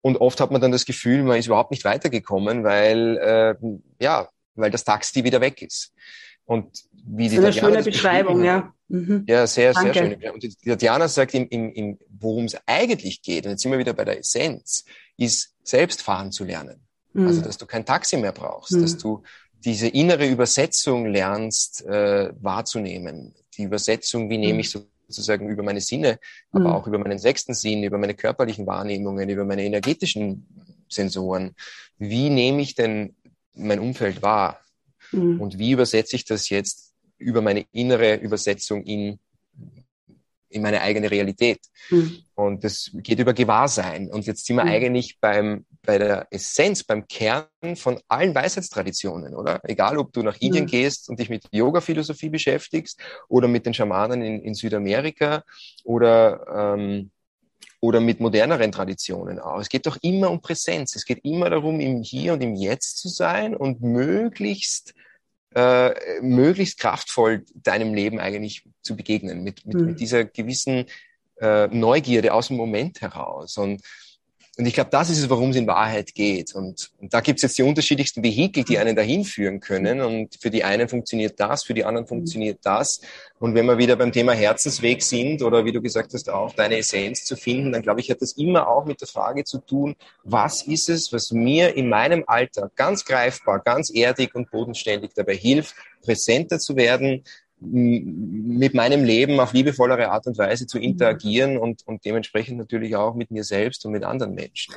[0.00, 3.54] Und oft hat man dann das Gefühl, man ist überhaupt nicht weitergekommen, weil, äh,
[4.00, 5.92] ja, weil das Taxi wieder weg ist.
[6.44, 8.72] Und wie die das ist eine schöne Beschreibung, ja.
[8.88, 9.24] Mhm.
[9.28, 9.92] Ja, sehr, Danke.
[9.92, 10.30] sehr schön.
[10.30, 13.78] Und die Tatjana sagt, im, im, im, worum es eigentlich geht, und jetzt sind wir
[13.78, 14.84] wieder bei der Essenz,
[15.16, 16.80] ist selbst fahren zu lernen.
[17.12, 17.26] Mhm.
[17.26, 18.82] Also, dass du kein Taxi mehr brauchst, mhm.
[18.82, 19.22] dass du
[19.64, 23.34] diese innere Übersetzung lernst äh, wahrzunehmen.
[23.56, 24.60] Die Übersetzung, wie nehme mhm.
[24.60, 26.18] ich sozusagen über meine Sinne,
[26.52, 26.74] aber mhm.
[26.74, 30.46] auch über meinen sechsten Sinn, über meine körperlichen Wahrnehmungen, über meine energetischen
[30.88, 31.54] Sensoren.
[31.98, 33.16] Wie nehme ich denn
[33.54, 34.60] mein Umfeld wahr?
[35.12, 35.40] Mhm.
[35.40, 39.18] Und wie übersetze ich das jetzt über meine innere Übersetzung in
[40.50, 41.60] in meine eigene Realität.
[41.90, 42.22] Mhm.
[42.34, 44.10] Und das geht über Gewahrsein.
[44.10, 44.70] Und jetzt sind wir mhm.
[44.70, 49.60] eigentlich beim, bei der Essenz, beim Kern von allen Weisheitstraditionen, oder?
[49.64, 50.68] Egal, ob du nach Indien mhm.
[50.68, 55.42] gehst und dich mit Yoga-Philosophie beschäftigst oder mit den Schamanen in, in Südamerika
[55.84, 57.10] oder, ähm,
[57.80, 59.60] oder mit moderneren Traditionen auch.
[59.60, 60.96] Es geht doch immer um Präsenz.
[60.96, 64.94] Es geht immer darum, im Hier und im Jetzt zu sein und möglichst
[65.58, 69.86] äh, möglichst kraftvoll deinem Leben eigentlich zu begegnen, mit, mit, mhm.
[69.86, 70.86] mit dieser gewissen
[71.40, 73.56] äh, Neugierde aus dem Moment heraus.
[73.58, 73.82] Und
[74.58, 76.52] und ich glaube, das ist es, worum es in Wahrheit geht.
[76.52, 80.00] Und, und da gibt es jetzt die unterschiedlichsten Vehikel, die einen dahin führen können.
[80.00, 83.00] Und für die einen funktioniert das, für die anderen funktioniert das.
[83.38, 86.78] Und wenn wir wieder beim Thema Herzensweg sind oder wie du gesagt hast, auch deine
[86.78, 89.94] Essenz zu finden, dann glaube ich, hat das immer auch mit der Frage zu tun,
[90.24, 95.36] was ist es, was mir in meinem Alltag ganz greifbar, ganz erdig und bodenständig dabei
[95.36, 97.22] hilft, präsenter zu werden,
[97.60, 103.14] mit meinem Leben auf liebevollere Art und Weise zu interagieren und, und dementsprechend natürlich auch
[103.14, 104.74] mit mir selbst und mit anderen Menschen.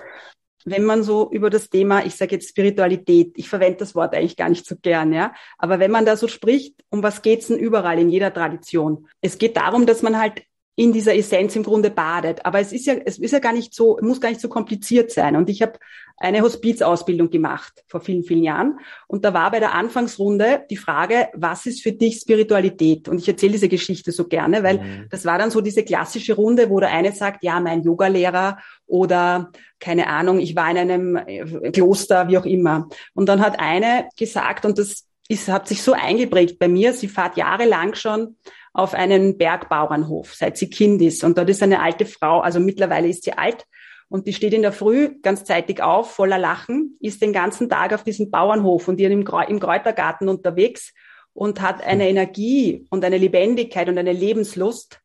[0.64, 4.38] Wenn man so über das Thema, ich sage jetzt Spiritualität, ich verwende das Wort eigentlich
[4.38, 7.58] gar nicht so gern, ja, aber wenn man da so spricht, um was geht's denn
[7.58, 9.08] überall in jeder Tradition?
[9.22, 10.44] Es geht darum, dass man halt
[10.76, 12.46] in dieser Essenz im Grunde badet.
[12.46, 15.12] Aber es ist ja, es ist ja gar nicht so, muss gar nicht so kompliziert
[15.12, 15.36] sein.
[15.36, 15.74] Und ich habe
[16.18, 18.80] eine Hospizausbildung gemacht vor vielen, vielen Jahren.
[19.08, 23.10] Und da war bei der Anfangsrunde die Frage, was ist für dich Spiritualität?
[23.10, 25.08] Und ich erzähle diese Geschichte so gerne, weil mhm.
[25.10, 29.52] das war dann so diese klassische Runde, wo der eine sagt, ja, mein Yogalehrer oder
[29.80, 32.88] keine Ahnung, ich war in einem äh, Kloster, wie auch immer.
[33.14, 37.08] Und dann hat eine gesagt, und das ist, hat sich so eingeprägt bei mir, sie
[37.08, 38.36] fährt jahrelang schon
[38.74, 41.24] auf einen Bergbauernhof, seit sie Kind ist.
[41.24, 43.66] Und dort ist eine alte Frau, also mittlerweile ist sie alt,
[44.12, 47.94] und die steht in der Früh ganz zeitig auf, voller Lachen, ist den ganzen Tag
[47.94, 50.94] auf diesem Bauernhof und die im, Kräutergarten unterwegs
[51.34, 55.00] und hat eine Energie und eine Lebendigkeit und eine Lebenslust,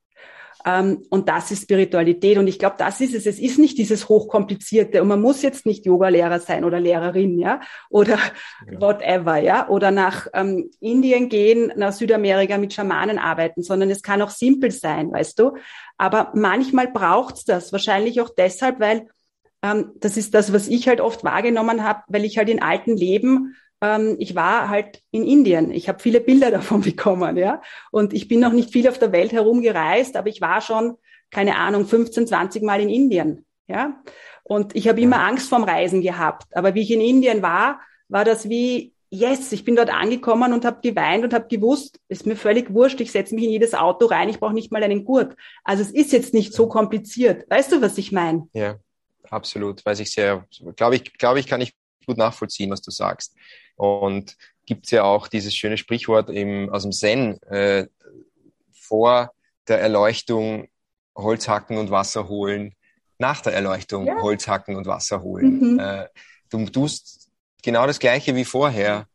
[0.66, 2.38] und das ist Spiritualität.
[2.38, 3.24] Und ich glaube, das ist es.
[3.24, 5.00] Es ist nicht dieses hochkomplizierte.
[5.00, 8.18] Und man muss jetzt nicht Yoga-Lehrer sein oder Lehrerin, ja, oder
[8.68, 8.80] ja.
[8.80, 14.20] whatever, ja, oder nach ähm, Indien gehen, nach Südamerika mit Schamanen arbeiten, sondern es kann
[14.22, 15.52] auch simpel sein, weißt du.
[15.98, 17.70] Aber manchmal braucht's das.
[17.70, 19.06] Wahrscheinlich auch deshalb, weil
[19.62, 22.96] ähm, das ist das, was ich halt oft wahrgenommen habe, weil ich halt in alten
[22.96, 25.70] Leben ähm, ich war halt in Indien.
[25.70, 27.60] Ich habe viele Bilder davon bekommen, ja.
[27.90, 30.96] Und ich bin noch nicht viel auf der Welt herumgereist, aber ich war schon,
[31.30, 34.02] keine Ahnung, 15, 20 Mal in Indien, ja.
[34.42, 36.56] Und ich habe immer Angst vorm Reisen gehabt.
[36.56, 40.64] Aber wie ich in Indien war, war das wie, yes, ich bin dort angekommen und
[40.64, 44.06] habe geweint und habe gewusst, ist mir völlig wurscht, ich setze mich in jedes Auto
[44.06, 45.36] rein, ich brauche nicht mal einen Gurt.
[45.64, 47.44] Also es ist jetzt nicht so kompliziert.
[47.50, 48.48] Weißt du, was ich meine?
[48.52, 48.76] Ja,
[49.28, 49.84] absolut.
[49.84, 51.74] Weiß ich sehr, glaube ich, glaube ich, kann ich
[52.06, 53.34] gut nachvollziehen, was du sagst.
[53.76, 57.86] Und gibt's ja auch dieses schöne Sprichwort im, aus dem Zen, äh,
[58.72, 59.32] vor
[59.68, 60.68] der Erleuchtung
[61.16, 62.74] Holz hacken und Wasser holen,
[63.18, 64.20] nach der Erleuchtung ja.
[64.20, 65.72] Holz hacken und Wasser holen.
[65.72, 65.78] Mhm.
[65.78, 66.08] Äh,
[66.50, 67.30] du tust
[67.62, 69.06] genau das Gleiche wie vorher,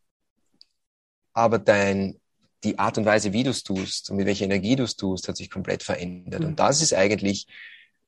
[1.33, 2.19] aber dein,
[2.63, 5.27] die Art und Weise, wie du es tust und mit welcher Energie du es tust,
[5.27, 6.41] hat sich komplett verändert.
[6.41, 6.47] Mhm.
[6.47, 7.47] Und das ist eigentlich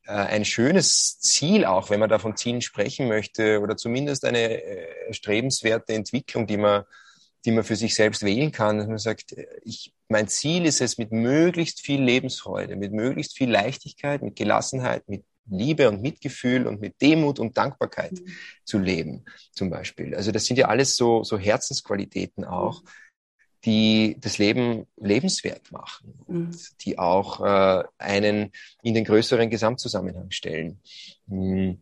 [0.05, 5.13] ein schönes Ziel auch, wenn man da von Zielen sprechen möchte oder zumindest eine äh,
[5.13, 6.83] strebenswerte Entwicklung, die man,
[7.45, 10.97] die man für sich selbst wählen kann, dass man sagt, ich, mein Ziel ist es,
[10.97, 16.79] mit möglichst viel Lebensfreude, mit möglichst viel Leichtigkeit, mit Gelassenheit, mit Liebe und Mitgefühl und
[16.79, 18.27] mit Demut und Dankbarkeit mhm.
[18.63, 20.15] zu leben, zum Beispiel.
[20.15, 22.87] Also das sind ja alles so, so Herzensqualitäten auch, mhm
[23.65, 26.57] die das Leben lebenswert machen und mhm.
[26.81, 30.79] die auch äh, einen in den größeren Gesamtzusammenhang stellen.
[31.27, 31.79] Mhm.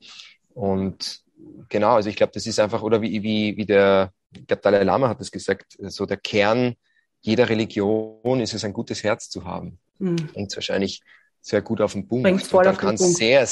[0.53, 1.21] Und
[1.69, 4.83] genau, also ich glaube, das ist einfach, oder wie, wie, wie der, ich glaube, Dalai
[4.83, 6.75] Lama hat das gesagt, so der Kern
[7.21, 9.79] jeder Religion ist es, ein gutes Herz zu haben.
[9.99, 10.29] Mhm.
[10.33, 11.01] Und wahrscheinlich
[11.39, 12.23] sehr gut auf den Punkt.
[12.23, 13.47] Bringt's voll und dann kann es sehr,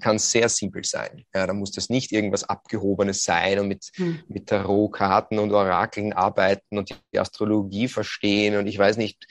[0.00, 1.24] kann sehr simpel sein.
[1.34, 4.20] Ja, dann muss das nicht irgendwas Abgehobenes sein und mit, hm.
[4.28, 9.26] mit Tarotkarten und Orakeln arbeiten und die Astrologie verstehen und ich weiß nicht,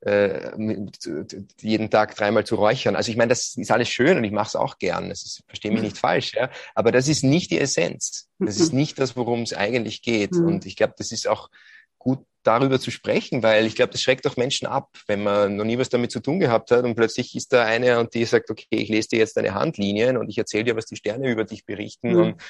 [0.00, 0.52] äh,
[1.60, 2.96] jeden Tag dreimal zu räuchern.
[2.96, 5.10] Also ich meine, das ist alles schön und ich mache es auch gern.
[5.10, 6.50] Das ist, verstehe mich nicht falsch, ja.
[6.74, 8.28] Aber das ist nicht die Essenz.
[8.38, 10.32] Das ist nicht das, worum es eigentlich geht.
[10.32, 10.46] Mhm.
[10.46, 11.50] Und ich glaube, das ist auch
[11.98, 15.64] gut darüber zu sprechen, weil ich glaube, das schreckt auch Menschen ab, wenn man noch
[15.64, 18.50] nie was damit zu tun gehabt hat und plötzlich ist da eine und die sagt,
[18.50, 21.44] okay, ich lese dir jetzt deine Handlinien und ich erzähle dir, was die Sterne über
[21.44, 22.20] dich berichten mhm.
[22.20, 22.42] und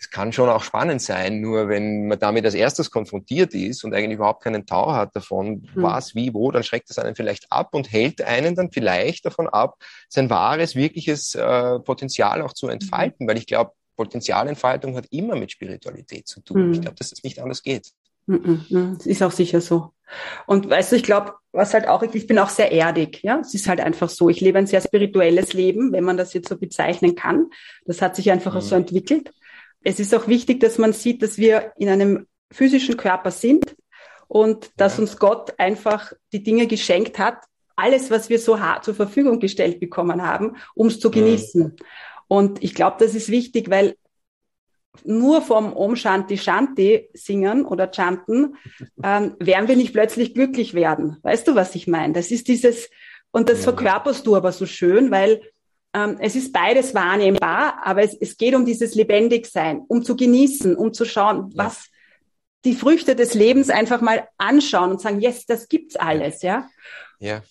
[0.00, 3.92] das kann schon auch spannend sein, nur wenn man damit als erstes konfrontiert ist und
[3.92, 5.82] eigentlich überhaupt keinen Tau hat davon, mhm.
[5.82, 9.46] was, wie, wo, dann schreckt das einen vielleicht ab und hält einen dann vielleicht davon
[9.46, 9.76] ab,
[10.08, 13.30] sein wahres, wirkliches äh, Potenzial auch zu entfalten, mhm.
[13.30, 16.68] weil ich glaube, Potenzialentfaltung hat immer mit Spiritualität zu tun.
[16.68, 16.72] Mhm.
[16.72, 17.92] Ich glaube, dass es das nicht anders geht.
[18.30, 18.94] Mhm, mhm.
[18.98, 19.92] Das ist auch sicher so.
[20.46, 23.38] Und weißt du, ich glaube, was halt auch, ich bin auch sehr erdig, ja.
[23.40, 24.28] Es ist halt einfach so.
[24.28, 27.50] Ich lebe ein sehr spirituelles Leben, wenn man das jetzt so bezeichnen kann.
[27.84, 28.60] Das hat sich einfach mhm.
[28.60, 29.32] so entwickelt
[29.82, 33.76] es ist auch wichtig, dass man sieht, dass wir in einem physischen Körper sind
[34.28, 35.02] und dass ja.
[35.02, 37.38] uns Gott einfach die Dinge geschenkt hat,
[37.76, 41.76] alles, was wir so zur Verfügung gestellt bekommen haben, um es zu genießen.
[41.78, 41.84] Ja.
[42.28, 43.96] Und ich glaube, das ist wichtig, weil
[45.04, 48.56] nur vom Om Shanti Shanti singen oder chanten,
[49.02, 51.16] ähm, werden wir nicht plötzlich glücklich werden.
[51.22, 52.12] Weißt du, was ich meine?
[52.12, 52.90] Das ist dieses,
[53.30, 55.42] und das verkörperst du aber so schön, weil
[55.94, 60.76] ähm, es ist beides wahrnehmbar, aber es, es geht um dieses Lebendigsein, um zu genießen,
[60.76, 61.64] um zu schauen, ja.
[61.64, 61.88] was
[62.64, 66.68] die Früchte des Lebens einfach mal anschauen und sagen, yes, das gibt's alles, ja.
[67.18, 67.42] Ja.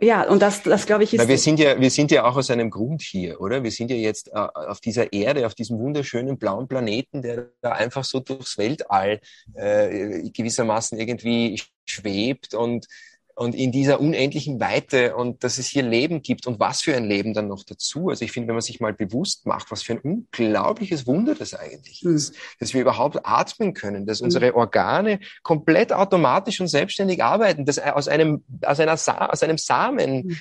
[0.00, 1.20] Ja, und das, das glaube ich ist.
[1.20, 3.62] Na, wir sind ja, wir sind ja auch aus einem Grund hier, oder?
[3.62, 7.72] Wir sind ja jetzt äh, auf dieser Erde, auf diesem wunderschönen blauen Planeten, der da
[7.72, 9.20] einfach so durchs Weltall
[9.54, 12.86] äh, gewissermaßen irgendwie schwebt und
[13.42, 17.04] und in dieser unendlichen Weite und dass es hier Leben gibt und was für ein
[17.04, 18.08] Leben dann noch dazu.
[18.08, 21.52] Also ich finde, wenn man sich mal bewusst macht, was für ein unglaubliches Wunder das
[21.52, 22.14] eigentlich mhm.
[22.14, 24.26] ist, dass wir überhaupt atmen können, dass mhm.
[24.26, 29.58] unsere Organe komplett automatisch und selbstständig arbeiten, dass aus einem, aus einer Sa aus einem
[29.58, 30.36] Samen mhm.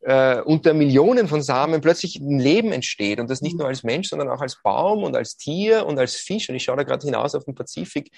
[0.00, 3.58] äh, unter Millionen von Samen plötzlich ein Leben entsteht und das nicht hm.
[3.58, 6.48] nur als Mensch, sondern auch als Baum und als Tier und als Fisch.
[6.48, 8.10] Und ich schaue da gerade hinaus auf den Pazifik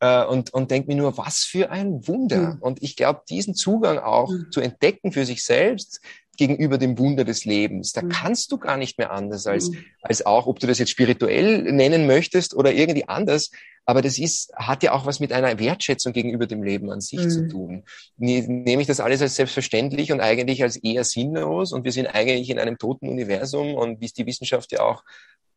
[0.00, 2.54] äh, und, und denke mir nur, was für ein Wunder.
[2.54, 2.62] Mhm.
[2.62, 4.46] Und ich glaube, diesen Zugang auch mhm.
[4.50, 6.00] zu entdecken für sich selbst
[6.36, 8.08] gegenüber dem Wunder des Lebens, da mhm.
[8.08, 9.84] kannst du gar nicht mehr anders als, mhm.
[10.00, 13.50] als auch, ob du das jetzt spirituell nennen möchtest oder irgendwie anders,
[13.84, 17.28] aber das ist, hat ja auch was mit einer Wertschätzung gegenüber dem Leben an sich
[17.28, 17.48] zu mhm.
[17.48, 17.84] tun.
[18.16, 22.48] Nehme ich das alles als selbstverständlich und eigentlich als eher sinnlos und wir sind eigentlich
[22.48, 25.02] in einem toten Universum und wie es die Wissenschaft ja auch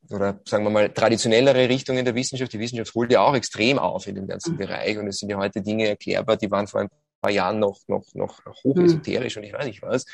[0.10, 2.54] oder sagen wir mal traditionellere Richtungen der Wissenschaft.
[2.54, 4.58] Die Wissenschaft holt ja auch extrem auf in dem ganzen mhm.
[4.58, 6.90] Bereich und es sind ja heute Dinge erklärbar, die waren vor ein
[7.22, 9.42] paar Jahren noch, noch, noch hochesoterisch mhm.
[9.42, 10.06] und ich weiß nicht was.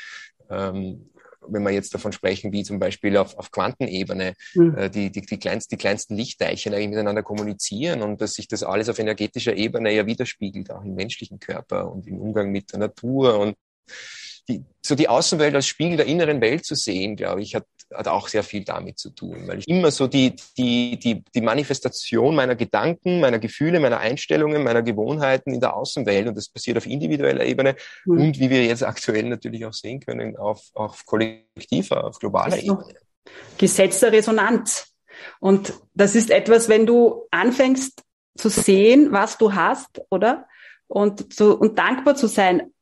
[0.48, 1.10] Ähm,
[1.46, 4.76] wenn wir jetzt davon sprechen, wie zum Beispiel auf, auf Quantenebene mhm.
[4.76, 8.62] äh, die, die, die, kleinst, die kleinsten Lichtteilchen eigentlich miteinander kommunizieren und dass sich das
[8.62, 12.80] alles auf energetischer Ebene ja widerspiegelt, auch im menschlichen Körper und im Umgang mit der
[12.80, 13.56] Natur und
[14.48, 18.08] die, so die Außenwelt als Spiegel der inneren Welt zu sehen, glaube ich, hat, hat
[18.08, 22.34] auch sehr viel damit zu tun, weil ich immer so die, die, die, die Manifestation
[22.34, 26.86] meiner Gedanken, meiner Gefühle, meiner Einstellungen, meiner Gewohnheiten in der Außenwelt und das passiert auf
[26.86, 28.20] individueller Ebene mhm.
[28.20, 32.94] und wie wir jetzt aktuell natürlich auch sehen können, auf, auf kollektiver, auf globaler Ebene.
[33.58, 34.92] Gesetz der Resonanz.
[35.38, 38.02] Und das ist etwas, wenn du anfängst
[38.36, 40.46] zu sehen, was du hast, oder?
[40.86, 42.72] Und, zu, und dankbar zu sein,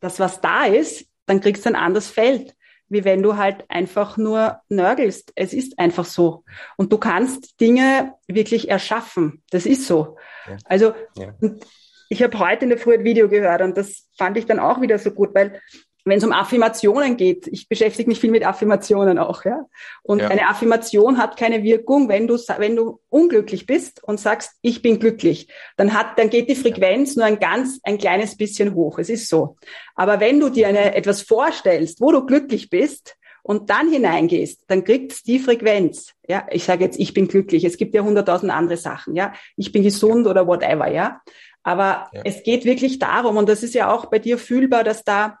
[0.00, 2.54] dass was da ist, dann kriegst du ein anderes Feld,
[2.88, 5.32] wie wenn du halt einfach nur nörgelst.
[5.34, 6.44] Es ist einfach so.
[6.76, 9.42] Und du kannst Dinge wirklich erschaffen.
[9.50, 10.16] Das ist so.
[10.46, 10.56] Ja.
[10.64, 11.34] Also, ja.
[12.08, 14.80] ich habe heute in der Früh ein Video gehört und das fand ich dann auch
[14.80, 15.60] wieder so gut, weil
[16.06, 19.66] wenn es um Affirmationen geht, ich beschäftige mich viel mit Affirmationen auch, ja.
[20.02, 20.28] Und ja.
[20.28, 25.00] eine Affirmation hat keine Wirkung, wenn du, wenn du unglücklich bist und sagst, ich bin
[25.00, 29.00] glücklich, dann hat, dann geht die Frequenz nur ein ganz, ein kleines bisschen hoch.
[29.00, 29.56] Es ist so.
[29.96, 34.82] Aber wenn du dir eine, etwas vorstellst, wo du glücklich bist, und dann hineingehst, dann
[34.82, 36.12] kriegt's die Frequenz.
[36.26, 37.62] Ja, ich sage jetzt, ich bin glücklich.
[37.62, 39.14] Es gibt ja hunderttausend andere Sachen.
[39.14, 40.90] Ja, ich bin gesund oder whatever.
[40.90, 41.20] Ja,
[41.62, 42.22] aber ja.
[42.24, 45.38] es geht wirklich darum, und das ist ja auch bei dir fühlbar, dass da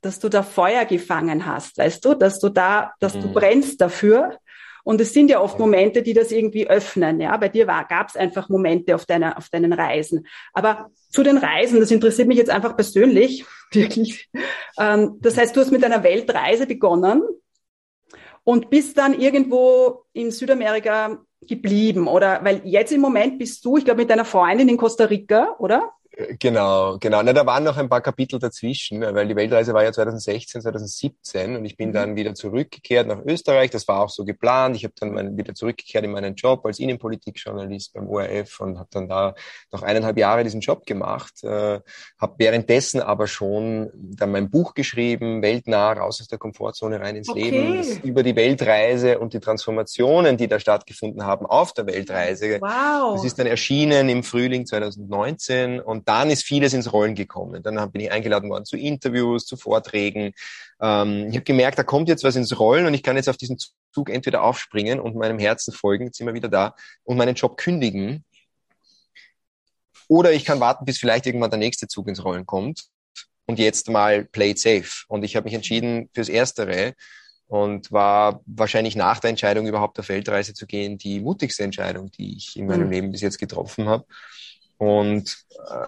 [0.00, 3.22] dass du da Feuer gefangen hast, weißt du, dass du da, dass mhm.
[3.22, 4.38] du brennst dafür.
[4.84, 7.20] Und es sind ja oft Momente, die das irgendwie öffnen.
[7.20, 10.26] Ja, bei dir gab es einfach Momente auf deiner, auf deinen Reisen.
[10.54, 14.30] Aber zu den Reisen, das interessiert mich jetzt einfach persönlich, wirklich.
[14.78, 17.22] Ähm, das heißt, du hast mit einer Weltreise begonnen
[18.44, 22.42] und bist dann irgendwo in Südamerika geblieben, oder?
[22.42, 25.92] Weil jetzt im Moment bist du, ich glaube, mit deiner Freundin in Costa Rica, oder?
[26.40, 27.22] Genau, genau.
[27.22, 31.54] Na, da waren noch ein paar Kapitel dazwischen, weil die Weltreise war ja 2016, 2017
[31.54, 31.92] und ich bin mhm.
[31.92, 33.70] dann wieder zurückgekehrt nach Österreich.
[33.70, 34.74] Das war auch so geplant.
[34.74, 39.08] Ich habe dann wieder zurückgekehrt in meinen Job als Innenpolitikjournalist beim ORF und habe dann
[39.08, 39.36] da
[39.70, 41.44] noch eineinhalb Jahre diesen Job gemacht.
[41.44, 41.80] Äh,
[42.18, 47.28] habe währenddessen aber schon dann mein Buch geschrieben, Weltnah, raus aus der Komfortzone rein ins
[47.28, 47.50] okay.
[47.50, 52.58] Leben, über die Weltreise und die Transformationen, die da stattgefunden haben auf der Weltreise.
[52.60, 53.14] Wow.
[53.14, 57.62] Das ist dann erschienen im Frühling 2019 und dann ist vieles ins Rollen gekommen.
[57.62, 60.32] Dann bin ich eingeladen worden zu Interviews, zu Vorträgen.
[60.80, 63.36] Ähm, ich habe gemerkt, da kommt jetzt was ins Rollen und ich kann jetzt auf
[63.36, 63.58] diesen
[63.92, 67.58] Zug entweder aufspringen und meinem Herzen folgen, jetzt sind wir wieder da, und meinen Job
[67.58, 68.24] kündigen.
[70.08, 72.84] Oder ich kann warten, bis vielleicht irgendwann der nächste Zug ins Rollen kommt
[73.44, 75.04] und jetzt mal play it safe.
[75.08, 76.94] Und ich habe mich entschieden fürs Erstere
[77.48, 82.34] und war wahrscheinlich nach der Entscheidung überhaupt auf Weltreise zu gehen die mutigste Entscheidung, die
[82.36, 82.92] ich in meinem mhm.
[82.92, 84.06] Leben bis jetzt getroffen habe.
[84.78, 85.36] Und
[85.68, 85.86] äh,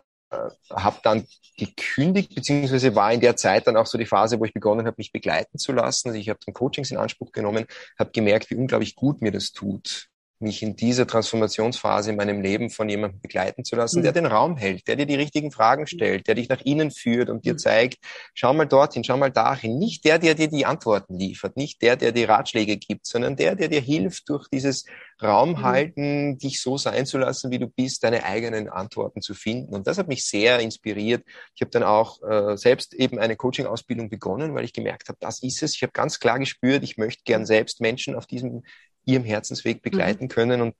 [0.70, 1.26] habe dann
[1.56, 4.96] gekündigt, beziehungsweise war in der Zeit dann auch so die Phase, wo ich begonnen habe,
[4.98, 6.08] mich begleiten zu lassen.
[6.08, 7.66] Also ich habe dann Coachings in Anspruch genommen,
[7.98, 10.09] habe gemerkt, wie unglaublich gut mir das tut,
[10.40, 14.04] mich in dieser Transformationsphase in meinem Leben von jemandem begleiten zu lassen, mhm.
[14.04, 17.28] der den Raum hält, der dir die richtigen Fragen stellt, der dich nach innen führt
[17.28, 17.58] und dir mhm.
[17.58, 17.98] zeigt,
[18.34, 19.78] schau mal dorthin, schau mal dahin.
[19.78, 23.54] Nicht der, der dir die Antworten liefert, nicht der, der dir Ratschläge gibt, sondern der,
[23.54, 24.86] der dir hilft, durch dieses
[25.22, 26.38] Raum mhm.
[26.38, 29.74] dich so sein zu lassen, wie du bist, deine eigenen Antworten zu finden.
[29.74, 31.22] Und das hat mich sehr inspiriert.
[31.54, 35.42] Ich habe dann auch äh, selbst eben eine Coaching-Ausbildung begonnen, weil ich gemerkt habe, das
[35.42, 35.74] ist es.
[35.74, 38.62] Ich habe ganz klar gespürt, ich möchte gern selbst Menschen auf diesem
[39.04, 39.82] ihrem Herzensweg mhm.
[39.82, 40.28] begleiten mhm.
[40.28, 40.74] können und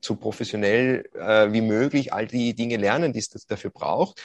[0.00, 4.22] so professionell äh, wie möglich all die Dinge lernen, die es dafür braucht.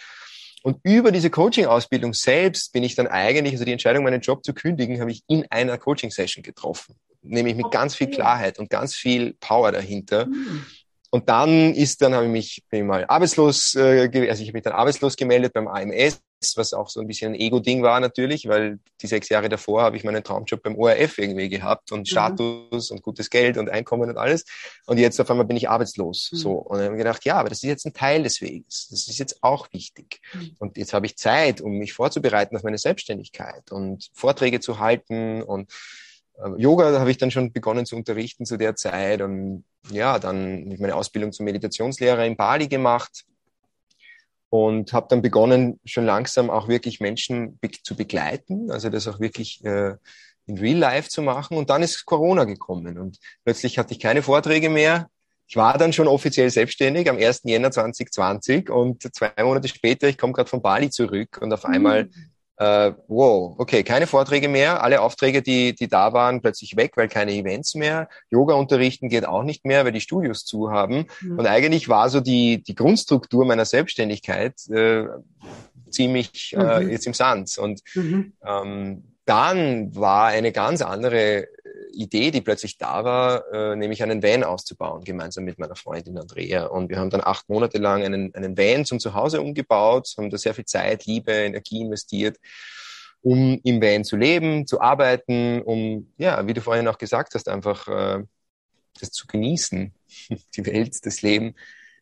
[0.63, 4.53] Und über diese Coaching-Ausbildung selbst bin ich dann eigentlich, also die Entscheidung, meinen Job zu
[4.53, 6.95] kündigen, habe ich in einer Coaching-Session getroffen.
[7.23, 7.77] Nämlich mit okay.
[7.77, 10.27] ganz viel Klarheit und ganz viel Power dahinter.
[10.27, 10.65] Mhm.
[11.09, 14.53] Und dann ist, dann habe ich mich, bin ich mal arbeitslos, äh, also ich habe
[14.53, 16.21] mich dann arbeitslos gemeldet beim AMS
[16.55, 19.97] was auch so ein bisschen ein Ego-Ding war natürlich, weil die sechs Jahre davor habe
[19.97, 22.05] ich meinen Traumjob beim ORF irgendwie gehabt und mhm.
[22.05, 24.45] Status und gutes Geld und Einkommen und alles.
[24.85, 26.29] Und jetzt auf einmal bin ich arbeitslos.
[26.31, 26.37] Mhm.
[26.37, 26.53] So.
[26.53, 28.87] Und dann habe ich gedacht, ja, aber das ist jetzt ein Teil des Weges.
[28.89, 30.19] Das ist jetzt auch wichtig.
[30.33, 30.55] Mhm.
[30.59, 35.43] Und jetzt habe ich Zeit, um mich vorzubereiten auf meine Selbstständigkeit und Vorträge zu halten
[35.43, 35.71] und
[36.37, 40.69] äh, Yoga habe ich dann schon begonnen zu unterrichten zu der Zeit und ja, dann
[40.79, 43.25] meine Ausbildung zum Meditationslehrer in Bali gemacht
[44.51, 49.21] und habe dann begonnen, schon langsam auch wirklich Menschen be zu begleiten, also das auch
[49.21, 49.95] wirklich äh,
[50.45, 51.55] in Real Life zu machen.
[51.55, 55.09] Und dann ist Corona gekommen und plötzlich hatte ich keine Vorträge mehr.
[55.47, 57.43] Ich war dann schon offiziell selbstständig am 1.
[57.45, 62.05] Jänner 2020 und zwei Monate später, ich komme gerade von Bali zurück und auf einmal
[62.05, 62.31] mhm
[62.61, 67.07] äh, wow, okay, keine Vorträge mehr, alle Aufträge, die, die da waren, plötzlich weg, weil
[67.07, 68.07] keine Events mehr.
[68.29, 71.07] Yoga unterrichten geht auch nicht mehr, weil die Studios zu haben.
[71.21, 71.39] Mhm.
[71.39, 75.05] Und eigentlich war so die, die Grundstruktur meiner Selbstständigkeit äh,
[75.89, 76.89] ziemlich äh, mhm.
[76.91, 77.57] jetzt im Sand.
[77.57, 78.33] Und mhm.
[78.45, 81.47] ähm, dann war eine ganz andere
[81.93, 86.65] Idee, die plötzlich da war, äh, nämlich einen Van auszubauen, gemeinsam mit meiner Freundin Andrea.
[86.65, 90.37] Und wir haben dann acht Monate lang einen, einen Van zum Zuhause umgebaut, haben da
[90.37, 92.37] sehr viel Zeit, Liebe, Energie investiert,
[93.21, 97.47] um im Van zu leben, zu arbeiten, um, ja, wie du vorhin auch gesagt hast,
[97.49, 98.23] einfach äh,
[98.99, 99.93] das zu genießen,
[100.55, 101.55] die Welt, das Leben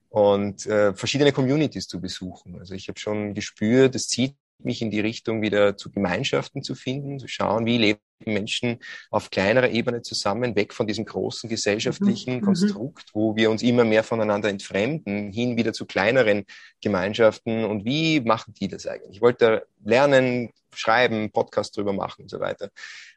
[0.09, 2.59] und äh, verschiedene Communities zu besuchen.
[2.59, 6.75] Also ich habe schon gespürt, es zieht mich in die Richtung wieder zu Gemeinschaften zu
[6.75, 8.79] finden, zu schauen, wie leben Menschen
[9.09, 12.39] auf kleinerer Ebene zusammen, weg von diesem großen gesellschaftlichen mhm.
[12.39, 12.45] mhm.
[12.45, 16.45] Konstrukt, wo wir uns immer mehr voneinander entfremden, hin wieder zu kleineren
[16.81, 17.63] Gemeinschaften.
[17.63, 19.17] Und wie machen die das eigentlich?
[19.17, 22.69] Ich wollte lernen, schreiben, Podcast drüber machen und so weiter.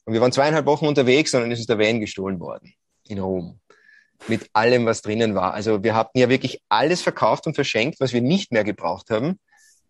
[0.05, 2.75] Und wir waren zweieinhalb Wochen unterwegs und dann ist uns der Van gestohlen worden
[3.09, 3.59] in Rom
[4.29, 5.53] mit allem, was drinnen war.
[5.53, 9.41] Also wir hatten ja wirklich alles verkauft und verschenkt, was wir nicht mehr gebraucht haben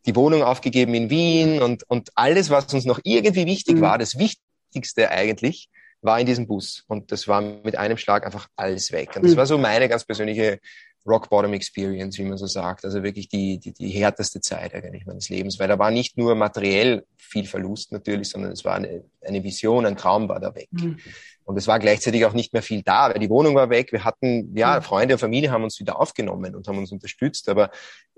[0.06, 3.80] die Wohnung aufgegeben in Wien und, und alles, was uns noch irgendwie wichtig mhm.
[3.82, 5.68] war, das Wichtigste eigentlich,
[6.00, 6.84] war in diesem Bus.
[6.88, 9.16] Und das war mit einem Schlag einfach alles weg.
[9.16, 9.36] Und das mhm.
[9.36, 10.58] war so meine ganz persönliche
[11.06, 12.84] Rock Bottom Experience, wie man so sagt.
[12.84, 16.34] Also wirklich die, die, die härteste Zeit eigentlich meines Lebens, weil da war nicht nur
[16.34, 20.68] materiell viel Verlust natürlich, sondern es war eine, eine Vision, ein Traum war da weg.
[20.70, 20.98] Mhm.
[21.44, 23.92] Und es war gleichzeitig auch nicht mehr viel da, weil die Wohnung war weg.
[23.92, 24.82] Wir hatten, ja, mhm.
[24.82, 27.70] Freunde und Familie haben uns wieder aufgenommen und haben uns unterstützt, aber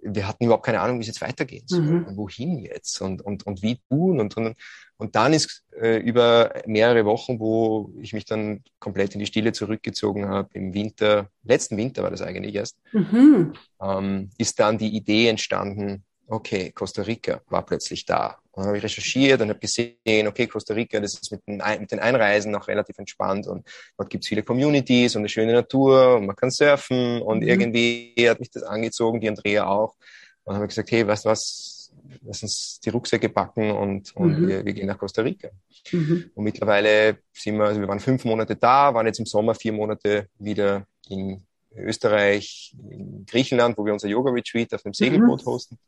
[0.02, 1.80] wir hatten überhaupt keine Ahnung, wie es jetzt weitergehen soll.
[1.80, 2.04] Mhm.
[2.04, 4.56] Und wohin jetzt und, und, und wie tun und, und,
[4.98, 9.52] und dann ist äh, über mehrere Wochen, wo ich mich dann komplett in die Stille
[9.52, 13.54] zurückgezogen habe, im Winter, letzten Winter war das eigentlich erst, mhm.
[13.80, 18.38] ähm, ist dann die Idee entstanden, okay, Costa Rica war plötzlich da.
[18.52, 21.60] Und dann habe ich recherchiert und habe gesehen, okay, Costa Rica, das ist mit den,
[21.80, 23.66] mit den Einreisen noch relativ entspannt und
[23.98, 27.48] dort gibt es viele Communities und eine schöne Natur und man kann surfen und mhm.
[27.48, 29.96] irgendwie hat mich das angezogen, die Andrea auch.
[30.44, 34.40] dann haben wir gesagt, hey, weißt du was, lass uns die Rucksäcke packen und, und
[34.40, 34.48] mhm.
[34.48, 35.48] wir, wir, gehen nach Costa Rica.
[35.90, 36.30] Mhm.
[36.34, 39.72] Und mittlerweile sind wir, also wir waren fünf Monate da, waren jetzt im Sommer vier
[39.72, 41.44] Monate wieder in
[41.76, 45.46] Österreich, in Griechenland, wo wir unser Yoga-Retreat auf dem Segelboot mhm.
[45.46, 45.78] hosten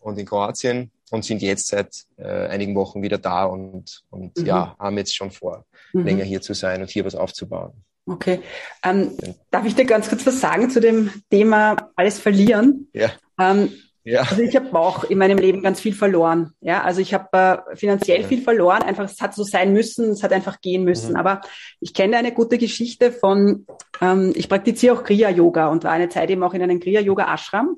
[0.00, 4.46] und in Kroatien und sind jetzt seit äh, einigen Wochen wieder da und, und mhm.
[4.46, 6.04] ja, haben jetzt schon vor, mhm.
[6.04, 7.72] länger hier zu sein und hier was aufzubauen.
[8.06, 8.40] Okay.
[8.82, 9.16] Ähm,
[9.50, 12.88] darf ich dir ganz kurz was sagen zu dem Thema alles verlieren?
[12.92, 13.12] Ja.
[13.40, 13.72] Ähm,
[14.06, 14.20] ja.
[14.20, 16.52] Also ich habe auch in meinem Leben ganz viel verloren.
[16.60, 18.28] Ja, also ich habe äh, finanziell ja.
[18.28, 18.82] viel verloren.
[18.82, 21.12] Einfach, es hat so sein müssen, es hat einfach gehen müssen.
[21.12, 21.16] Mhm.
[21.16, 21.40] Aber
[21.80, 23.66] ich kenne eine gute Geschichte von,
[24.02, 27.76] ähm, ich praktiziere auch Kriya-Yoga und war eine Zeit eben auch in einem Kriya-Yoga-Ashram.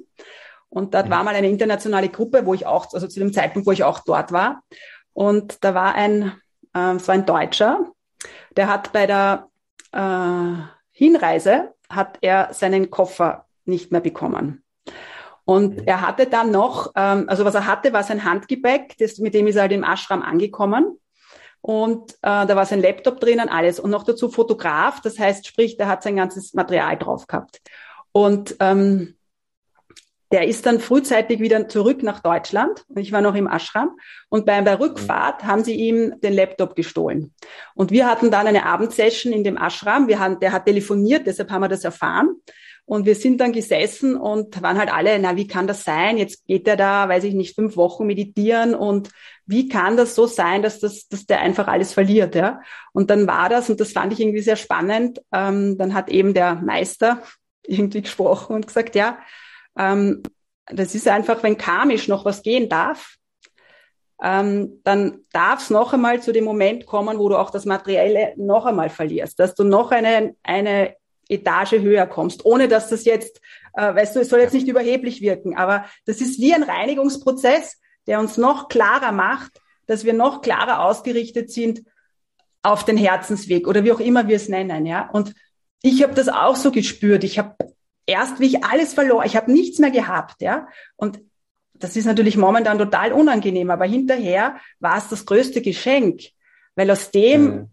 [0.68, 3.72] Und dort war mal eine internationale Gruppe, wo ich auch, also zu dem Zeitpunkt, wo
[3.72, 4.62] ich auch dort war.
[5.12, 6.32] Und da war ein,
[6.74, 7.90] äh, es war ein Deutscher,
[8.56, 9.48] der hat bei der
[9.92, 14.62] äh, Hinreise, hat er seinen Koffer nicht mehr bekommen.
[15.44, 15.82] Und mhm.
[15.86, 19.46] er hatte dann noch, ähm, also was er hatte, war sein Handgepäck, das, mit dem
[19.46, 20.98] ist er halt im Ashram angekommen.
[21.60, 23.80] Und äh, da war sein Laptop drinnen, alles.
[23.80, 27.60] Und noch dazu Fotograf, das heißt, sprich, der hat sein ganzes Material drauf gehabt.
[28.12, 29.16] Und ähm,
[30.32, 32.84] der ist dann frühzeitig wieder zurück nach Deutschland.
[32.96, 33.90] Ich war noch im Ashram.
[34.28, 37.32] Und bei der Rückfahrt haben sie ihm den Laptop gestohlen.
[37.74, 40.08] Und wir hatten dann eine Abendsession in dem Ashram.
[40.08, 42.36] Wir haben, der hat telefoniert, deshalb haben wir das erfahren.
[42.88, 46.18] Und wir sind dann gesessen und waren halt alle, na, wie kann das sein?
[46.18, 49.10] Jetzt geht er da, weiß ich nicht, fünf Wochen meditieren und
[49.44, 52.60] wie kann das so sein, dass das, dass der einfach alles verliert, ja?
[52.92, 56.32] Und dann war das, und das fand ich irgendwie sehr spannend, ähm, dann hat eben
[56.32, 57.22] der Meister
[57.66, 59.18] irgendwie gesprochen und gesagt, ja,
[59.78, 60.22] ähm,
[60.66, 63.16] das ist einfach, wenn karmisch noch was gehen darf,
[64.22, 68.32] ähm, dann darf es noch einmal zu dem Moment kommen, wo du auch das Materielle
[68.36, 70.96] noch einmal verlierst, dass du noch eine, eine
[71.28, 73.40] Etage höher kommst, ohne dass das jetzt,
[73.74, 77.80] äh, weißt du, es soll jetzt nicht überheblich wirken, aber das ist wie ein Reinigungsprozess,
[78.06, 81.82] der uns noch klarer macht, dass wir noch klarer ausgerichtet sind
[82.62, 85.08] auf den Herzensweg oder wie auch immer wir es nennen, ja.
[85.10, 85.34] Und
[85.82, 87.22] ich habe das auch so gespürt.
[87.22, 87.54] Ich habe
[88.06, 90.68] erst, wie ich alles verlor, ich habe nichts mehr gehabt, ja.
[90.96, 91.20] Und
[91.74, 96.22] das ist natürlich momentan total unangenehm, aber hinterher war es das größte Geschenk,
[96.74, 97.68] weil aus dem mhm.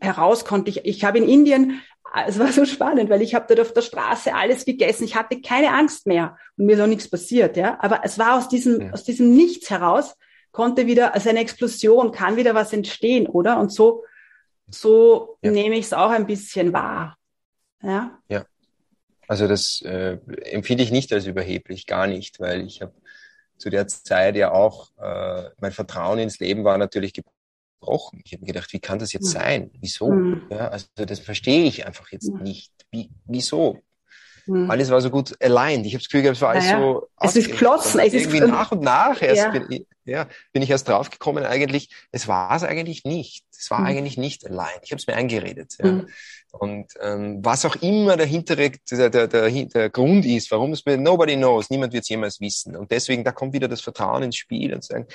[0.00, 1.80] heraus konnte ich, ich habe in Indien
[2.26, 5.04] es war so spannend, weil ich habe dort auf der Straße alles gegessen.
[5.04, 7.76] Ich hatte keine Angst mehr und mir ist auch nichts passiert, ja.
[7.80, 8.92] Aber es war aus diesem, ja.
[8.92, 10.16] aus diesem Nichts heraus
[10.52, 13.58] konnte wieder, also eine Explosion, kann wieder was entstehen, oder?
[13.58, 14.04] Und so,
[14.68, 15.50] so ja.
[15.50, 17.16] nehme ich es auch ein bisschen wahr.
[17.82, 18.18] Ja.
[18.28, 18.44] Ja.
[19.28, 20.18] Also das äh,
[20.50, 22.92] empfinde ich nicht als überheblich, gar nicht, weil ich habe
[23.56, 28.20] zu der Zeit ja auch, äh, mein Vertrauen ins Leben war natürlich gebrochen.
[28.24, 29.70] Ich habe mir gedacht, wie kann das jetzt sein?
[29.80, 30.10] Wieso?
[30.10, 30.42] Mhm.
[30.50, 32.72] Ja, also das verstehe ich einfach jetzt nicht.
[32.90, 33.80] Wie, wieso?
[34.46, 34.70] Mhm.
[34.70, 35.86] Alles war so gut aligned.
[35.86, 36.80] Ich habe das Gefühl, es war alles naja.
[36.80, 37.08] so.
[37.20, 38.00] Es ist flossen.
[38.00, 39.50] Es irgendwie ist nach und nach erst ja.
[39.50, 41.44] bin, ich, ja, bin ich erst draufgekommen.
[41.44, 43.44] Eigentlich, es war es eigentlich nicht.
[43.50, 43.86] Es war mhm.
[43.86, 44.80] eigentlich nicht aligned.
[44.82, 45.76] Ich habe es mir eingeredet.
[45.78, 45.92] Ja.
[45.92, 46.08] Mhm.
[46.52, 50.84] Und ähm, was auch immer der hintere, der, der, der, der Grund ist, warum es
[50.86, 52.76] mir nobody knows, niemand wird es jemals wissen.
[52.76, 55.06] Und deswegen, da kommt wieder das Vertrauen ins Spiel und sagen,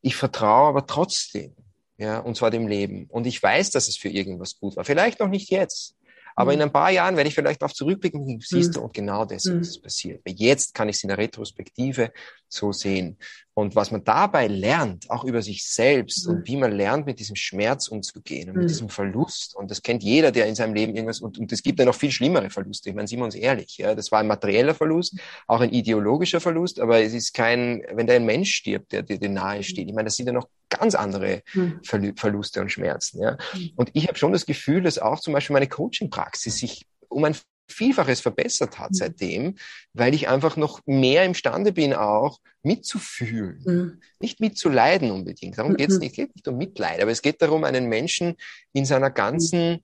[0.00, 1.54] ich vertraue aber trotzdem
[1.98, 3.06] ja, und zwar dem Leben.
[3.08, 4.84] Und ich weiß, dass es für irgendwas gut war.
[4.84, 5.95] Vielleicht noch nicht jetzt.
[6.36, 6.56] Aber mhm.
[6.56, 8.84] in ein paar Jahren werde ich vielleicht darauf zurückblicken, siehst du, mhm.
[8.86, 9.30] und genau mhm.
[9.32, 10.22] ist es passiert.
[10.26, 12.12] Jetzt kann ich es in der Retrospektive
[12.48, 13.18] so sehen.
[13.58, 16.34] Und was man dabei lernt, auch über sich selbst mhm.
[16.34, 18.68] und wie man lernt, mit diesem Schmerz umzugehen und mit mhm.
[18.68, 19.56] diesem Verlust.
[19.56, 21.94] Und das kennt jeder, der in seinem Leben irgendwas, und, und es gibt ja noch
[21.94, 22.90] viel schlimmere Verluste.
[22.90, 26.38] Ich meine, sind wir uns ehrlich, ja, das war ein materieller Verlust, auch ein ideologischer
[26.38, 29.88] Verlust, aber es ist kein, wenn da ein Mensch stirbt, der dir nahe steht.
[29.88, 31.80] Ich meine, das sind ja noch ganz andere mhm.
[31.82, 33.38] Verluste und Schmerzen, ja.
[33.74, 37.34] Und ich habe schon das Gefühl, dass auch zum Beispiel meine Coaching-Praxis sich um ein
[37.68, 38.94] Vielfaches verbessert hat mhm.
[38.94, 39.54] seitdem,
[39.92, 43.62] weil ich einfach noch mehr imstande bin, auch mitzufühlen.
[43.64, 44.00] Mhm.
[44.20, 45.58] Nicht mitzuleiden unbedingt.
[45.58, 46.00] Darum geht es mhm.
[46.00, 46.12] nicht.
[46.12, 48.36] Es geht nicht um Mitleid, aber es geht darum, einen Menschen
[48.72, 49.82] in seiner ganzen,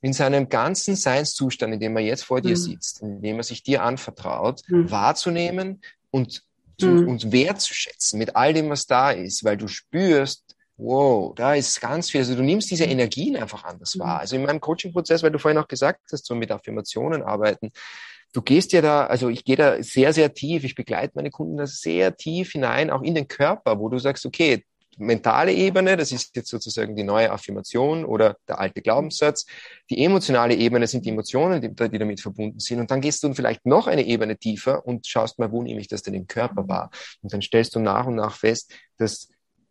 [0.00, 3.62] in seinem ganzen Seinszustand, in dem er jetzt vor dir sitzt, in dem er sich
[3.62, 5.80] dir anvertraut, wahrzunehmen
[6.10, 6.42] und
[6.78, 10.49] zu, und wertzuschätzen mit all dem, was da ist, weil du spürst,
[10.80, 12.20] wow, da ist ganz viel.
[12.20, 12.92] Also du nimmst diese mhm.
[12.92, 14.14] Energien einfach anders wahr.
[14.14, 14.20] Mhm.
[14.20, 17.70] Also in meinem Coaching-Prozess, weil du vorhin auch gesagt hast, so mit Affirmationen arbeiten,
[18.32, 21.56] du gehst ja da, also ich gehe da sehr, sehr tief, ich begleite meine Kunden
[21.56, 24.64] da sehr tief hinein, auch in den Körper, wo du sagst, okay,
[24.98, 29.46] mentale Ebene, das ist jetzt sozusagen die neue Affirmation oder der alte Glaubenssatz.
[29.88, 32.80] Die emotionale Ebene sind die Emotionen, die, die, damit verbunden sind.
[32.80, 35.88] Und dann gehst du vielleicht noch eine Ebene tiefer und schaust mal, wo nehme ich
[35.88, 36.90] das denn im Körper wahr.
[37.22, 39.28] Und dann stellst du nach und nach fest, dass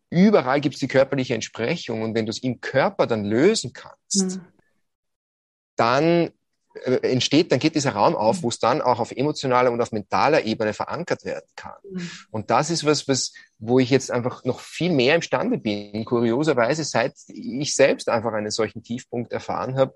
[0.10, 4.38] überall gibt es die körperliche Entsprechung und wenn du es im Körper dann lösen kannst,
[4.38, 4.46] mhm.
[5.76, 6.32] dann
[6.86, 10.44] entsteht, dann geht dieser Raum auf, wo es dann auch auf emotionaler und auf mentaler
[10.46, 11.74] Ebene verankert werden kann.
[11.90, 12.10] Mhm.
[12.32, 16.84] Und das ist was, was, wo ich jetzt einfach noch viel mehr imstande bin, kurioserweise,
[16.84, 19.94] seit ich selbst einfach einen solchen Tiefpunkt erfahren habe,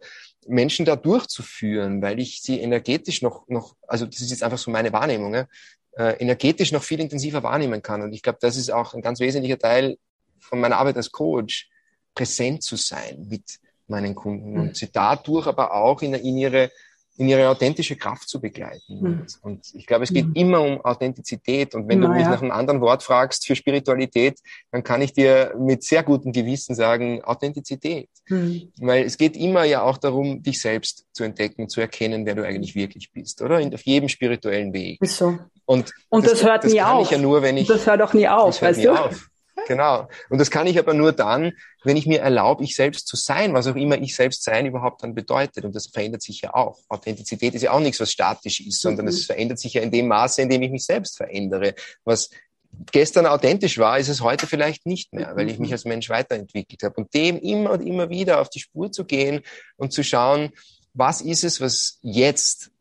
[0.47, 4.71] Menschen da durchzuführen, weil ich sie energetisch noch, noch, also das ist jetzt einfach so
[4.71, 5.47] meine Wahrnehmung, ja,
[5.97, 8.01] äh, energetisch noch viel intensiver wahrnehmen kann.
[8.01, 9.97] Und ich glaube, das ist auch ein ganz wesentlicher Teil
[10.39, 11.69] von meiner Arbeit als Coach,
[12.15, 13.59] präsent zu sein mit
[13.93, 16.71] meinen Kunden und sie dadurch aber auch in, in ihre
[17.15, 18.99] in ihre authentische Kraft zu begleiten.
[18.99, 19.25] Mhm.
[19.41, 20.33] Und ich glaube, es geht mhm.
[20.33, 21.75] immer um Authentizität.
[21.75, 22.31] Und wenn Na, du mich ja.
[22.31, 24.39] nach einem anderen Wort fragst für Spiritualität,
[24.71, 28.09] dann kann ich dir mit sehr gutem Gewissen sagen, Authentizität.
[28.27, 28.71] Mhm.
[28.79, 32.43] Weil es geht immer ja auch darum, dich selbst zu entdecken, zu erkennen, wer du
[32.43, 33.59] eigentlich wirklich bist, oder?
[33.59, 34.99] In, auf jedem spirituellen Weg.
[34.99, 35.37] Ist so.
[35.65, 37.11] Und, und das, das hört das nie auf.
[37.11, 38.91] Ja nur, wenn ich, das hört auch nie auf, weißt du?
[38.91, 39.29] Auf.
[39.67, 40.07] Genau.
[40.29, 43.53] Und das kann ich aber nur dann, wenn ich mir erlaube, ich selbst zu sein,
[43.53, 45.65] was auch immer ich selbst sein überhaupt dann bedeutet.
[45.65, 46.79] Und das verändert sich ja auch.
[46.89, 49.25] Authentizität ist ja auch nichts, was statisch ist, sondern es mhm.
[49.25, 51.75] verändert sich ja in dem Maße, in dem ich mich selbst verändere.
[52.03, 52.29] Was
[52.91, 55.73] gestern authentisch war, ist es heute vielleicht nicht mehr, weil ich mich mhm.
[55.73, 56.95] als Mensch weiterentwickelt habe.
[56.95, 59.41] Und dem immer und immer wieder auf die Spur zu gehen
[59.77, 60.51] und zu schauen,
[60.93, 62.71] was ist es, was jetzt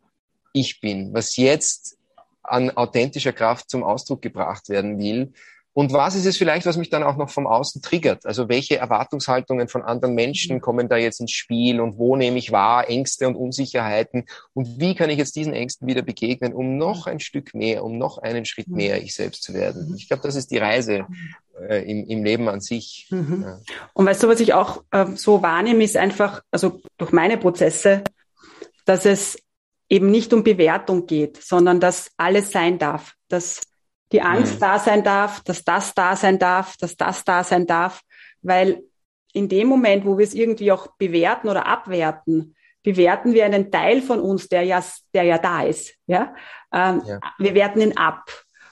[0.52, 1.96] ich bin, was jetzt
[2.42, 5.32] an authentischer Kraft zum Ausdruck gebracht werden will
[5.74, 8.26] und was ist es vielleicht, was mich dann auch noch vom Außen triggert?
[8.26, 10.60] Also welche Erwartungshaltungen von anderen Menschen mhm.
[10.60, 14.94] kommen da jetzt ins Spiel und wo nehme ich wahr Ängste und Unsicherheiten und wie
[14.94, 18.44] kann ich jetzt diesen Ängsten wieder begegnen, um noch ein Stück mehr, um noch einen
[18.44, 18.76] Schritt mhm.
[18.76, 19.88] mehr ich selbst zu werden?
[19.88, 19.94] Mhm.
[19.96, 21.06] Ich glaube, das ist die Reise
[21.58, 23.06] äh, im, im Leben an sich.
[23.10, 23.42] Mhm.
[23.42, 23.60] Ja.
[23.94, 28.04] Und weißt du, was ich auch äh, so wahrnehme, ist einfach, also durch meine Prozesse,
[28.84, 29.38] dass es
[29.88, 33.60] eben nicht um Bewertung geht, sondern dass alles sein darf, dass
[34.12, 34.60] die Angst mhm.
[34.60, 38.02] da sein darf, dass das da sein darf, dass das da sein darf,
[38.42, 38.82] weil
[39.32, 44.02] in dem Moment, wo wir es irgendwie auch bewerten oder abwerten, bewerten wir einen Teil
[44.02, 44.82] von uns, der ja,
[45.14, 45.94] der ja da ist.
[46.06, 46.34] Ja?
[46.72, 47.20] Ähm, ja.
[47.38, 48.30] Wir werten ihn ab.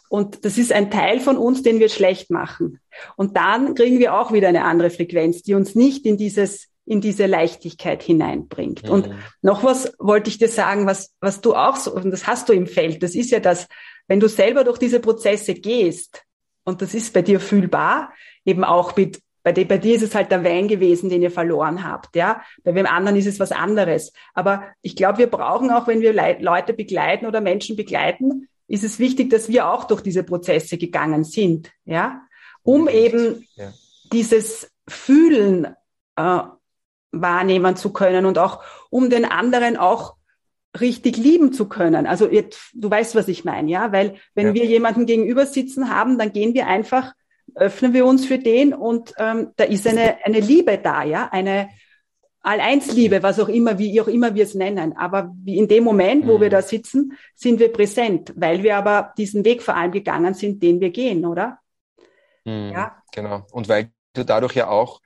[0.08, 2.80] Und das ist ein Teil von uns, den wir schlecht machen.
[3.16, 7.00] Und dann kriegen wir auch wieder eine andere Frequenz, die uns nicht in dieses in
[7.00, 8.82] diese Leichtigkeit hineinbringt.
[8.82, 8.90] Mhm.
[8.90, 9.10] Und
[9.42, 12.52] noch was wollte ich dir sagen, was, was du auch so, und das hast du
[12.52, 13.68] im Feld, das ist ja das,
[14.10, 16.24] wenn du selber durch diese Prozesse gehst,
[16.64, 18.12] und das ist bei dir fühlbar,
[18.44, 21.30] eben auch mit, bei dir, bei dir ist es halt der Wein gewesen, den ihr
[21.30, 22.42] verloren habt, ja.
[22.64, 24.12] Bei wem anderen ist es was anderes.
[24.34, 28.98] Aber ich glaube, wir brauchen auch, wenn wir Leute begleiten oder Menschen begleiten, ist es
[28.98, 32.22] wichtig, dass wir auch durch diese Prozesse gegangen sind, ja.
[32.64, 33.72] Um eben ja.
[34.12, 35.68] dieses Fühlen
[36.16, 36.40] äh,
[37.12, 40.16] wahrnehmen zu können und auch um den anderen auch
[40.78, 42.06] richtig lieben zu können.
[42.06, 44.54] Also jetzt, du weißt, was ich meine, ja, weil wenn ja.
[44.54, 47.12] wir jemanden gegenüber sitzen haben, dann gehen wir einfach,
[47.54, 51.70] öffnen wir uns für den und ähm, da ist eine eine Liebe da, ja, eine
[52.42, 54.96] All-Eins-Liebe, was auch immer, wie auch immer wir es nennen.
[54.96, 56.42] Aber wie in dem Moment, wo mhm.
[56.42, 60.62] wir da sitzen, sind wir präsent, weil wir aber diesen Weg vor allem gegangen sind,
[60.62, 61.58] den wir gehen, oder?
[62.44, 63.02] Mhm, ja.
[63.12, 63.44] Genau.
[63.52, 65.00] Und weil du dadurch ja auch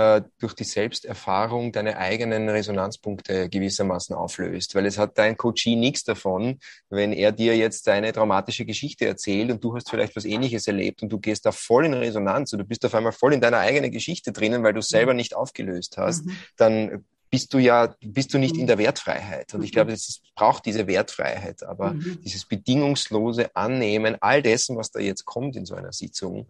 [0.00, 4.74] äh, durch die Selbsterfahrung deine eigenen Resonanzpunkte gewissermaßen auflöst.
[4.74, 9.50] Weil es hat dein Coachie nichts davon, wenn er dir jetzt deine traumatische Geschichte erzählt
[9.50, 12.60] und du hast vielleicht was ähnliches erlebt und du gehst da voll in Resonanz und
[12.60, 15.18] du bist auf einmal voll in deiner eigenen Geschichte drinnen, weil du selber mhm.
[15.18, 16.36] nicht aufgelöst hast, mhm.
[16.56, 18.68] dann bist du ja, bist du nicht in mhm.
[18.68, 19.54] der Wertfreiheit.
[19.54, 22.20] Und ich glaube, es braucht diese Wertfreiheit, aber mhm.
[22.24, 26.48] dieses bedingungslose Annehmen all dessen, was da jetzt kommt in so einer Sitzung,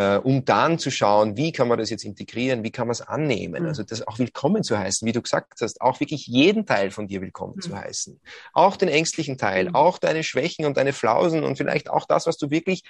[0.00, 3.02] äh, um dann zu schauen, wie kann man das jetzt integrieren, wie kann man es
[3.02, 3.62] annehmen.
[3.62, 3.68] Mhm.
[3.68, 7.06] Also das auch willkommen zu heißen, wie du gesagt hast, auch wirklich jeden Teil von
[7.06, 7.60] dir willkommen mhm.
[7.60, 8.18] zu heißen.
[8.54, 9.74] Auch den ängstlichen Teil, mhm.
[9.74, 12.82] auch deine Schwächen und deine Flausen und vielleicht auch das, was du wirklich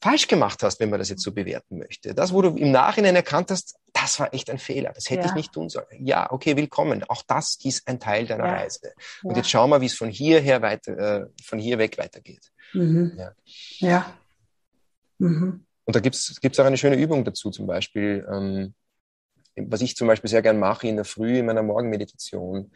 [0.00, 2.14] falsch gemacht hast, wenn man das jetzt so bewerten möchte.
[2.14, 5.26] Das, wo du im Nachhinein erkannt hast, das war echt ein Fehler, das hätte ja.
[5.26, 6.06] ich nicht tun sollen.
[6.06, 7.02] Ja, okay, willkommen.
[7.08, 8.52] Auch das ist ein Teil deiner ja.
[8.52, 8.92] Reise.
[9.24, 9.38] Und ja.
[9.38, 12.52] jetzt schauen wir, wie es von hierher weiter, äh, von hier weg weitergeht.
[12.72, 13.14] Mhm.
[13.16, 13.32] Ja.
[13.78, 14.14] ja.
[15.18, 15.64] Mhm.
[15.88, 18.74] Und da gibt's gibt's auch eine schöne Übung dazu, zum Beispiel, ähm,
[19.56, 22.70] was ich zum Beispiel sehr gern mache in der Früh in meiner Morgenmeditation.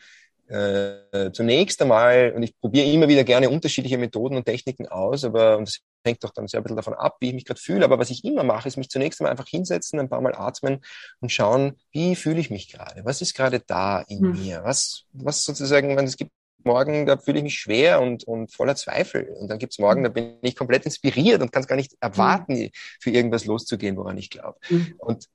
[0.49, 5.59] Äh, zunächst einmal, und ich probiere immer wieder gerne unterschiedliche Methoden und Techniken aus, aber
[5.59, 7.85] und das hängt doch dann sehr ein bisschen davon ab, wie ich mich gerade fühle.
[7.85, 10.81] Aber was ich immer mache, ist mich zunächst einmal einfach hinsetzen, ein paar Mal atmen
[11.21, 13.05] und schauen, wie fühle ich mich gerade?
[13.05, 14.33] Was ist gerade da in hm.
[14.33, 14.65] mir?
[14.65, 16.33] Was, was sozusagen, wenn es gibt
[16.65, 19.35] Morgen, da fühle ich mich schwer und, und voller Zweifel.
[19.41, 20.05] Und dann gibt's Morgen, hm.
[20.05, 22.71] da bin ich komplett inspiriert und kann es gar nicht erwarten, mhm.
[23.01, 24.59] für irgendwas loszugehen, woran ich glaube.
[24.69, 24.95] Mhm.
[24.99, 25.29] Und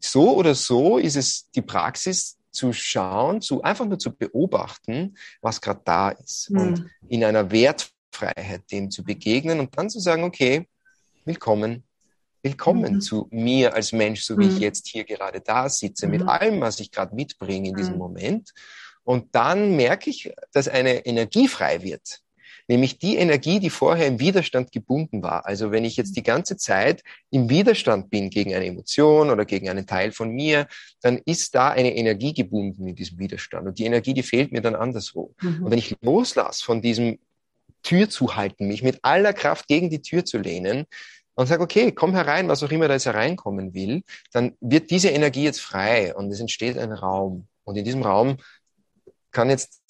[0.00, 5.60] so oder so ist es die Praxis, zu schauen, zu einfach nur zu beobachten, was
[5.60, 6.50] gerade da ist.
[6.50, 6.60] Mhm.
[6.60, 10.68] Und in einer Wert Freiheit, dem zu begegnen und dann zu sagen, okay,
[11.24, 11.82] willkommen,
[12.42, 13.00] willkommen mhm.
[13.00, 14.52] zu mir als Mensch, so wie mhm.
[14.52, 16.12] ich jetzt hier gerade da sitze, mhm.
[16.12, 17.98] mit allem, was ich gerade mitbringe in diesem mhm.
[17.98, 18.54] Moment.
[19.04, 22.20] Und dann merke ich, dass eine Energie frei wird.
[22.66, 25.44] Nämlich die Energie, die vorher im Widerstand gebunden war.
[25.44, 29.68] Also wenn ich jetzt die ganze Zeit im Widerstand bin gegen eine Emotion oder gegen
[29.68, 30.66] einen Teil von mir,
[31.02, 33.66] dann ist da eine Energie gebunden in diesem Widerstand.
[33.66, 35.34] Und die Energie, die fehlt mir dann anderswo.
[35.42, 35.64] Mhm.
[35.64, 37.18] Und wenn ich loslasse von diesem
[37.82, 40.86] Tür zu halten, mich mit aller Kraft gegen die Tür zu lehnen,
[41.36, 44.02] und sage, okay, komm herein, was auch immer da jetzt hereinkommen will,
[44.32, 47.48] dann wird diese Energie jetzt frei und es entsteht ein Raum.
[47.64, 48.36] Und in diesem Raum
[49.34, 49.82] kann jetzt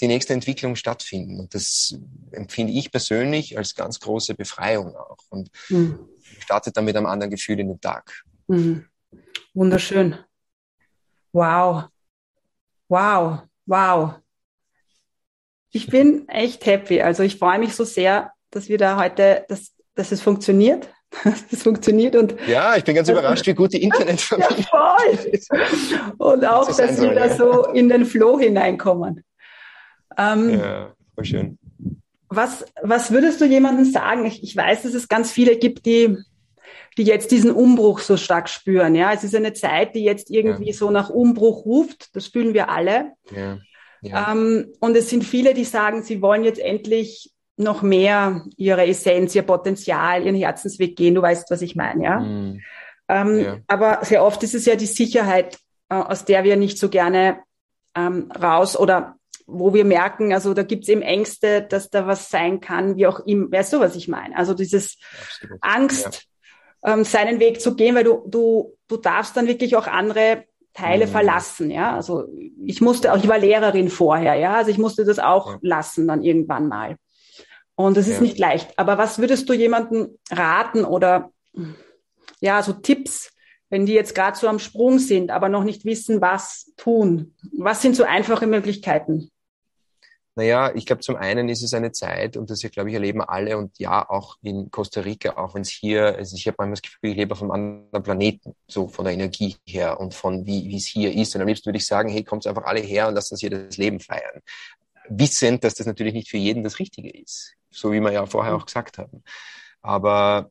[0.00, 1.38] die nächste Entwicklung stattfinden.
[1.38, 1.96] Und das
[2.32, 5.18] empfinde ich persönlich als ganz große Befreiung auch.
[5.30, 6.08] Und mhm.
[6.40, 8.24] startet dann mit einem anderen Gefühl in den Tag.
[8.48, 8.86] Mhm.
[9.54, 10.16] Wunderschön.
[11.32, 11.84] Wow.
[12.88, 13.42] Wow.
[13.66, 14.14] Wow.
[15.70, 17.00] Ich bin echt happy.
[17.02, 20.88] Also ich freue mich so sehr, dass wir da heute, dass, dass es funktioniert,
[21.50, 24.96] das funktioniert und ja, ich bin ganz überrascht, wie gut die Internetverbindung ja,
[25.32, 25.50] ist.
[26.18, 29.24] Und auch, das dass wir da so in den Flow hineinkommen.
[30.18, 31.58] Ähm, ja, voll schön.
[32.28, 34.26] Was, was würdest du jemandem sagen?
[34.26, 36.16] Ich, ich weiß, dass es ganz viele gibt, die,
[36.98, 38.94] die jetzt diesen Umbruch so stark spüren.
[38.94, 40.76] Ja, es ist eine Zeit, die jetzt irgendwie ja.
[40.76, 42.14] so nach Umbruch ruft.
[42.16, 43.12] Das fühlen wir alle.
[43.30, 43.58] Ja.
[44.02, 44.32] Ja.
[44.32, 49.34] Ähm, und es sind viele, die sagen, sie wollen jetzt endlich noch mehr ihre Essenz,
[49.34, 51.14] ihr Potenzial, ihren Herzensweg gehen.
[51.14, 52.20] Du weißt, was ich meine, ja?
[52.20, 52.60] Mm.
[53.08, 53.56] Ähm, ja.
[53.66, 57.40] Aber sehr oft ist es ja die Sicherheit, äh, aus der wir nicht so gerne
[57.94, 62.60] ähm, raus oder wo wir merken, also da gibt's eben Ängste, dass da was sein
[62.60, 63.50] kann, wie auch immer.
[63.52, 64.36] Weißt du, was ich meine?
[64.36, 65.58] Also dieses Absolut.
[65.60, 66.26] Angst,
[66.82, 66.94] ja.
[66.94, 70.44] ähm, seinen Weg zu gehen, weil du, du, du darfst dann wirklich auch andere
[70.74, 71.10] Teile mm.
[71.10, 71.94] verlassen, ja.
[71.94, 72.24] Also
[72.64, 74.56] ich musste auch, ich war Lehrerin vorher, ja.
[74.56, 75.58] Also ich musste das auch ja.
[75.62, 76.96] lassen dann irgendwann mal.
[77.76, 78.22] Und es ist ja.
[78.22, 78.78] nicht leicht.
[78.78, 81.30] Aber was würdest du jemandem raten oder
[82.40, 83.32] ja, so Tipps,
[83.68, 87.34] wenn die jetzt gerade so am Sprung sind, aber noch nicht wissen, was tun?
[87.56, 89.30] Was sind so einfache Möglichkeiten?
[90.38, 93.56] Naja, ich glaube, zum einen ist es eine Zeit, und das, glaube ich, erleben alle
[93.56, 96.82] und ja, auch in Costa Rica, auch wenn es hier, also ich habe manchmal das
[96.82, 100.76] Gefühl, ich lebe auf einem anderen Planeten, so von der Energie her und von wie
[100.76, 101.34] es hier ist.
[101.34, 103.48] Und am liebsten würde ich sagen, hey, kommt einfach alle her und lasst uns hier
[103.48, 104.42] das Leben feiern.
[105.08, 108.54] Wissend, dass das natürlich nicht für jeden das Richtige ist so wie wir ja vorher
[108.56, 109.22] auch gesagt haben.
[109.82, 110.50] Aber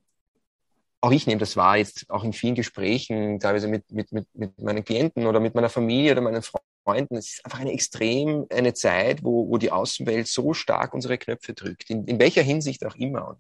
[1.01, 4.59] auch ich nehme das wahr, jetzt auch in vielen Gesprächen, teilweise mit, mit, mit, mit
[4.59, 7.15] meinen Klienten oder mit meiner Familie oder meinen Freunden.
[7.15, 11.53] Es ist einfach eine extrem, eine Zeit, wo, wo die Außenwelt so stark unsere Knöpfe
[11.53, 13.27] drückt, in, in welcher Hinsicht auch immer.
[13.29, 13.39] Und,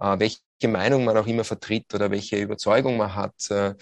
[0.00, 3.50] äh, welche Meinung man auch immer vertritt oder welche Überzeugung man hat.
[3.50, 3.74] Äh,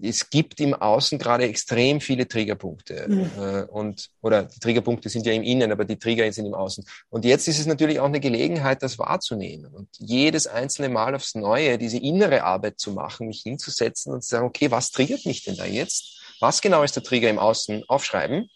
[0.00, 3.06] es gibt im Außen gerade extrem viele Triggerpunkte.
[3.08, 3.30] Mhm.
[3.38, 6.84] Äh, und, oder die Triggerpunkte sind ja im Innen, aber die Trigger sind im Außen.
[7.08, 9.74] Und jetzt ist es natürlich auch eine Gelegenheit, das wahrzunehmen.
[9.74, 14.30] Und jedes einzelne Mal aufs Neue diese innere Arbeit zu machen, mich hinzusetzen und zu
[14.30, 16.20] sagen, okay, was triggert mich denn da jetzt?
[16.40, 17.84] Was genau ist der Trigger im Außen?
[17.88, 18.48] Aufschreiben.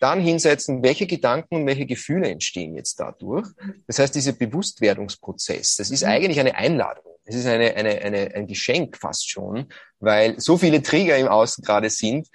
[0.00, 3.48] Dann hinsetzen, welche Gedanken und welche Gefühle entstehen jetzt dadurch.
[3.86, 6.10] Das heißt, dieser Bewusstwerdungsprozess, das ist mhm.
[6.10, 7.04] eigentlich eine Einladung.
[7.24, 9.66] Es ist eine, eine, eine, ein Geschenk fast schon,
[9.98, 12.28] weil so viele Trigger im Außen gerade sind,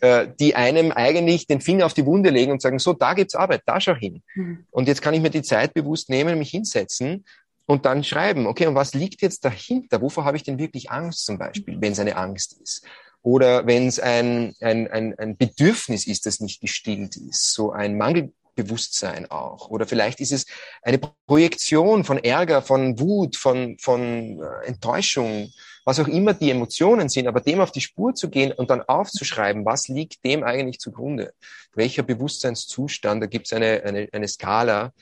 [0.00, 3.34] äh, die einem eigentlich den Finger auf die Wunde legen und sagen, so, da gibt's
[3.34, 4.22] Arbeit, da schau hin.
[4.34, 4.66] Mhm.
[4.70, 7.24] Und jetzt kann ich mir die Zeit bewusst nehmen, mich hinsetzen
[7.66, 10.00] und dann schreiben, okay, und was liegt jetzt dahinter?
[10.00, 12.86] Wovor habe ich denn wirklich Angst zum Beispiel, wenn es eine Angst ist?
[13.22, 17.98] Oder wenn es ein, ein, ein, ein Bedürfnis ist, das nicht gestillt ist, so ein
[17.98, 19.68] Mangel, Bewusstsein auch.
[19.70, 20.44] Oder vielleicht ist es
[20.82, 25.52] eine Projektion von Ärger, von Wut, von, von äh, Enttäuschung,
[25.84, 28.82] was auch immer die Emotionen sind, aber dem auf die Spur zu gehen und dann
[28.82, 31.32] aufzuschreiben, was liegt dem eigentlich zugrunde?
[31.72, 33.22] Welcher Bewusstseinszustand?
[33.22, 34.92] Da gibt es eine, eine, eine Skala,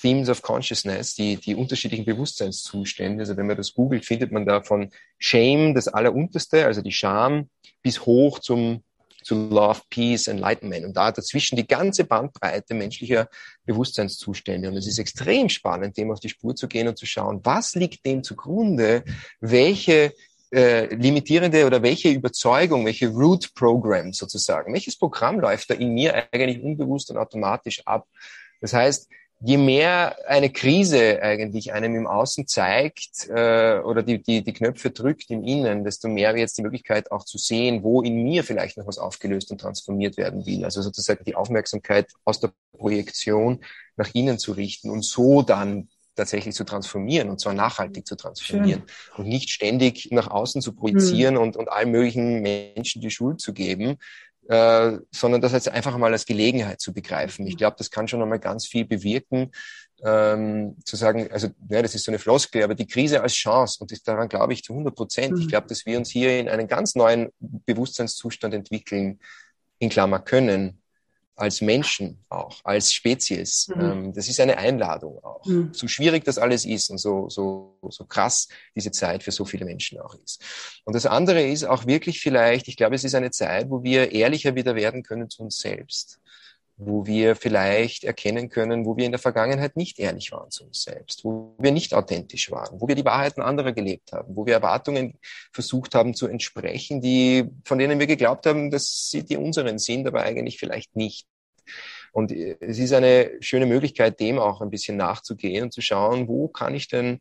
[0.00, 3.22] Themes of Consciousness, die, die unterschiedlichen Bewusstseinszustände.
[3.22, 7.48] Also wenn man das googelt, findet man da von Shame, das allerunterste, also die Scham,
[7.82, 8.82] bis hoch zum
[9.24, 10.84] zu Love, Peace, Enlightenment.
[10.84, 13.28] Und da dazwischen die ganze Bandbreite menschlicher
[13.64, 14.68] Bewusstseinszustände.
[14.68, 17.74] Und es ist extrem spannend, dem auf die Spur zu gehen und zu schauen, was
[17.74, 19.02] liegt dem zugrunde,
[19.40, 20.12] welche
[20.52, 26.28] äh, limitierende oder welche Überzeugung, welche Root Program sozusagen, welches Programm läuft da in mir
[26.30, 28.06] eigentlich unbewusst und automatisch ab.
[28.60, 29.08] Das heißt,
[29.40, 34.90] je mehr eine Krise eigentlich einem im Außen zeigt äh, oder die, die, die Knöpfe
[34.90, 38.44] drückt im Innen, desto mehr wird jetzt die Möglichkeit auch zu sehen, wo in mir
[38.44, 40.64] vielleicht noch was aufgelöst und transformiert werden will.
[40.64, 43.60] Also sozusagen die Aufmerksamkeit aus der Projektion
[43.96, 48.84] nach innen zu richten und so dann tatsächlich zu transformieren und zwar nachhaltig zu transformieren
[48.86, 49.24] Schön.
[49.24, 51.42] und nicht ständig nach außen zu projizieren hm.
[51.42, 53.98] und, und allen möglichen Menschen die Schuld zu geben,
[54.48, 57.46] äh, sondern das jetzt einfach mal als Gelegenheit zu begreifen.
[57.46, 59.50] Ich glaube, das kann schon einmal ganz viel bewirken,
[60.04, 63.78] ähm, zu sagen, also ja, das ist so eine Floskel, aber die Krise als Chance
[63.80, 65.32] und ist daran glaube ich zu 100 Prozent.
[65.32, 65.40] Mhm.
[65.40, 69.20] Ich glaube, dass wir uns hier in einen ganz neuen Bewusstseinszustand entwickeln,
[69.78, 70.82] in Klammer können,
[71.36, 73.68] als Menschen auch, als Spezies.
[73.74, 73.80] Mhm.
[73.80, 75.44] Ähm, das ist eine Einladung auch.
[75.44, 75.70] Mhm.
[75.72, 79.64] So schwierig das alles ist und so, so, so krass diese Zeit für so viele
[79.64, 80.42] Menschen auch ist.
[80.84, 84.12] Und das andere ist auch wirklich vielleicht, ich glaube, es ist eine Zeit, wo wir
[84.12, 86.20] ehrlicher wieder werden können zu uns selbst
[86.76, 90.82] wo wir vielleicht erkennen können, wo wir in der Vergangenheit nicht ehrlich waren zu uns
[90.82, 94.54] selbst, wo wir nicht authentisch waren, wo wir die Wahrheiten anderer gelebt haben, wo wir
[94.54, 95.18] Erwartungen
[95.52, 100.06] versucht haben zu entsprechen, die, von denen wir geglaubt haben, dass sie die unseren sind,
[100.06, 101.26] aber eigentlich vielleicht nicht.
[102.12, 106.48] Und es ist eine schöne Möglichkeit, dem auch ein bisschen nachzugehen und zu schauen, wo
[106.48, 107.20] kann ich denn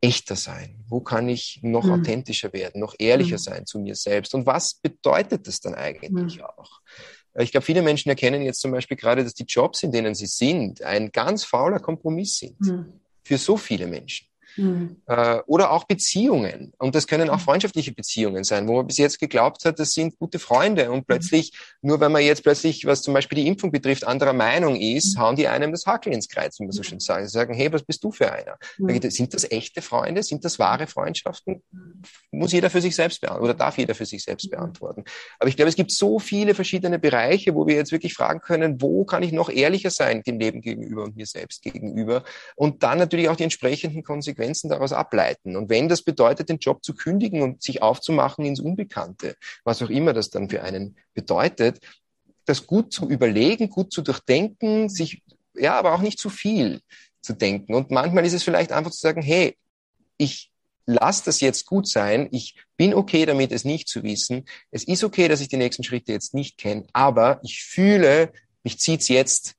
[0.00, 0.84] echter sein?
[0.88, 1.92] Wo kann ich noch mhm.
[1.92, 3.42] authentischer werden, noch ehrlicher mhm.
[3.42, 4.34] sein zu mir selbst?
[4.34, 6.44] Und was bedeutet das dann eigentlich mhm.
[6.44, 6.80] auch?
[7.38, 10.26] Ich glaube, viele Menschen erkennen jetzt zum Beispiel gerade, dass die Jobs, in denen sie
[10.26, 12.60] sind, ein ganz fauler Kompromiss sind.
[12.60, 12.92] Mhm.
[13.22, 14.26] Für so viele Menschen.
[14.58, 14.96] Mhm.
[15.06, 16.72] Äh, oder auch Beziehungen.
[16.78, 17.42] Und das können auch mhm.
[17.42, 20.90] freundschaftliche Beziehungen sein, wo man bis jetzt geglaubt hat, das sind gute Freunde.
[20.90, 21.04] Und mhm.
[21.04, 25.18] plötzlich, nur wenn man jetzt plötzlich, was zum Beispiel die Impfung betrifft, anderer Meinung ist,
[25.18, 27.24] hauen die einem das Hackel ins Kreuz, wie man so schön sagt.
[27.26, 28.58] Sie sagen, hey, was bist du für einer?
[29.10, 30.22] Sind das echte Freunde?
[30.22, 31.62] Sind das wahre Freundschaften?
[32.30, 35.04] Muss jeder für sich selbst beantworten oder darf jeder für sich selbst beantworten.
[35.38, 38.80] Aber ich glaube, es gibt so viele verschiedene Bereiche, wo wir jetzt wirklich fragen können,
[38.82, 42.24] wo kann ich noch ehrlicher sein dem Leben gegenüber und mir selbst gegenüber?
[42.56, 45.56] Und dann natürlich auch die entsprechenden Konsequenzen Konsequenzen daraus ableiten.
[45.56, 49.90] Und wenn das bedeutet, den Job zu kündigen und sich aufzumachen ins Unbekannte, was auch
[49.90, 51.80] immer das dann für einen bedeutet,
[52.46, 55.22] das gut zu überlegen, gut zu durchdenken, sich,
[55.54, 56.80] ja, aber auch nicht zu viel
[57.20, 57.74] zu denken.
[57.74, 59.56] Und manchmal ist es vielleicht einfach zu sagen, hey,
[60.16, 60.50] ich
[60.86, 62.28] lass das jetzt gut sein.
[62.30, 64.46] Ich bin okay damit, es nicht zu wissen.
[64.70, 68.32] Es ist okay, dass ich die nächsten Schritte jetzt nicht kenne, aber ich fühle,
[68.64, 69.54] mich zieht's jetzt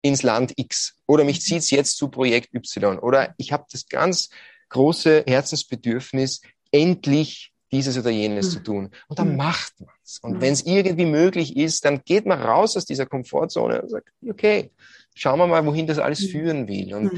[0.00, 4.28] ins Land X oder mich zieht's jetzt zu Projekt Y oder ich habe das ganz
[4.68, 6.40] große Herzensbedürfnis,
[6.72, 8.50] endlich dieses oder jenes mhm.
[8.50, 8.90] zu tun.
[9.08, 9.36] Und dann mhm.
[9.36, 10.18] macht man's.
[10.22, 10.40] Und mhm.
[10.40, 14.70] wenn es irgendwie möglich ist, dann geht man raus aus dieser Komfortzone und sagt, okay,
[15.14, 16.28] schauen wir mal, wohin das alles mhm.
[16.28, 16.94] führen will.
[16.94, 17.12] Und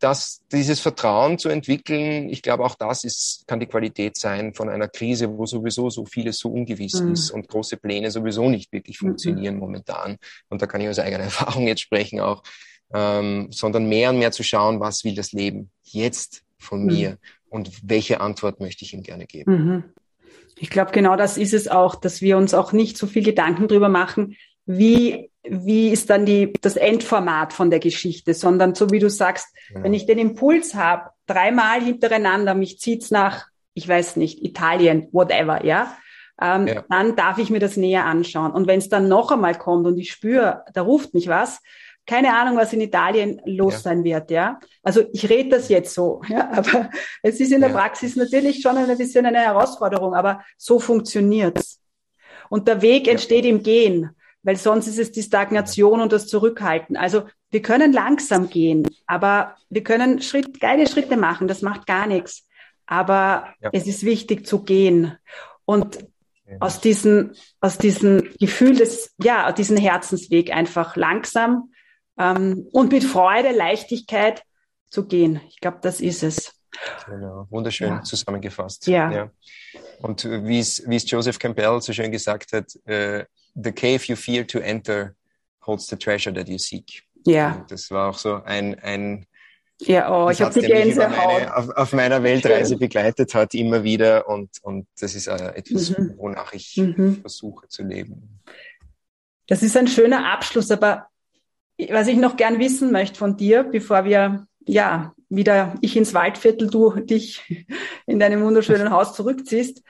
[0.00, 4.68] das, dieses Vertrauen zu entwickeln, ich glaube, auch das ist, kann die Qualität sein von
[4.68, 7.12] einer Krise, wo sowieso so vieles so ungewiss mhm.
[7.12, 9.08] ist und große Pläne sowieso nicht wirklich mhm.
[9.08, 9.60] funktionieren mhm.
[9.60, 10.16] momentan.
[10.48, 12.42] Und da kann ich aus eigener Erfahrung jetzt sprechen auch,
[12.92, 16.86] ähm, sondern mehr und mehr zu schauen, was will das Leben jetzt von mhm.
[16.86, 19.52] mir und welche Antwort möchte ich ihm gerne geben.
[19.52, 19.84] Mhm.
[20.56, 23.68] Ich glaube, genau das ist es auch, dass wir uns auch nicht so viel Gedanken
[23.68, 24.36] drüber machen,
[24.66, 29.48] wie, wie ist dann die, das Endformat von der Geschichte, sondern so wie du sagst,
[29.74, 29.82] ja.
[29.82, 35.64] wenn ich den Impuls habe, dreimal hintereinander, mich zieht's nach, ich weiß nicht, Italien, whatever,
[35.64, 35.96] ja,
[36.40, 36.84] ähm, ja.
[36.88, 38.52] dann darf ich mir das näher anschauen.
[38.52, 41.60] Und wenn es dann noch einmal kommt und ich spüre, da ruft mich was,
[42.06, 43.78] keine Ahnung, was in Italien los ja.
[43.80, 44.58] sein wird, ja.
[44.82, 46.90] Also ich rede das jetzt so, ja, aber
[47.22, 51.80] es ist in der Praxis natürlich schon ein bisschen eine Herausforderung, aber so funktioniert's.
[52.48, 54.10] Und der Weg entsteht im Gehen
[54.42, 56.96] weil sonst ist es die Stagnation und das Zurückhalten.
[56.96, 62.06] Also wir können langsam gehen, aber wir können Schritt, geile Schritte machen, das macht gar
[62.06, 62.46] nichts.
[62.86, 63.70] Aber ja.
[63.72, 65.16] es ist wichtig zu gehen.
[65.64, 65.98] Und
[66.58, 71.72] aus diesem, aus diesem Gefühl des, ja, diesen Herzensweg einfach langsam
[72.18, 74.42] ähm, und mit Freude, Leichtigkeit
[74.88, 75.40] zu gehen.
[75.48, 76.52] Ich glaube, das ist es.
[77.06, 78.02] Genau, wunderschön ja.
[78.02, 78.86] zusammengefasst.
[78.86, 79.10] Ja.
[79.12, 79.30] ja.
[80.00, 83.24] Und wie es, wie es Joseph Campbell so schön gesagt hat, äh,
[83.54, 85.14] the cave you fear to enter
[85.60, 87.04] holds the treasure that you seek.
[87.26, 87.64] Ja.
[87.68, 89.26] das war auch so ein, ein
[89.82, 91.10] ja, oh, ich habe die Gänsehaut.
[91.10, 92.80] Meine, auf, auf, meiner Weltreise Schön.
[92.80, 94.28] begleitet hat, immer wieder.
[94.28, 96.14] Und, und das ist äh, etwas, mhm.
[96.18, 97.22] wonach ich mhm.
[97.22, 98.40] versuche zu leben.
[99.46, 101.06] Das ist ein schöner Abschluss, aber
[101.88, 106.68] was ich noch gern wissen möchte von dir, bevor wir ja wieder ich ins Waldviertel,
[106.68, 107.66] du dich
[108.06, 109.82] in deinem wunderschönen Haus zurückziehst,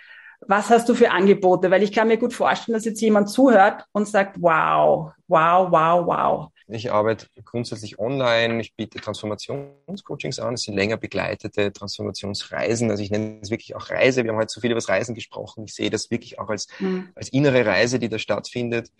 [0.46, 1.70] was hast du für Angebote?
[1.70, 6.06] Weil ich kann mir gut vorstellen, dass jetzt jemand zuhört und sagt, wow, wow, wow,
[6.06, 6.48] wow.
[6.72, 8.60] Ich arbeite grundsätzlich online.
[8.60, 10.54] Ich biete Transformationscoachings an.
[10.54, 12.90] Es sind länger begleitete Transformationsreisen.
[12.90, 14.22] Also ich nenne es wirklich auch Reise.
[14.24, 15.64] Wir haben heute so viel über das Reisen gesprochen.
[15.64, 17.08] Ich sehe das wirklich auch als, mhm.
[17.14, 18.90] als innere Reise, die da stattfindet.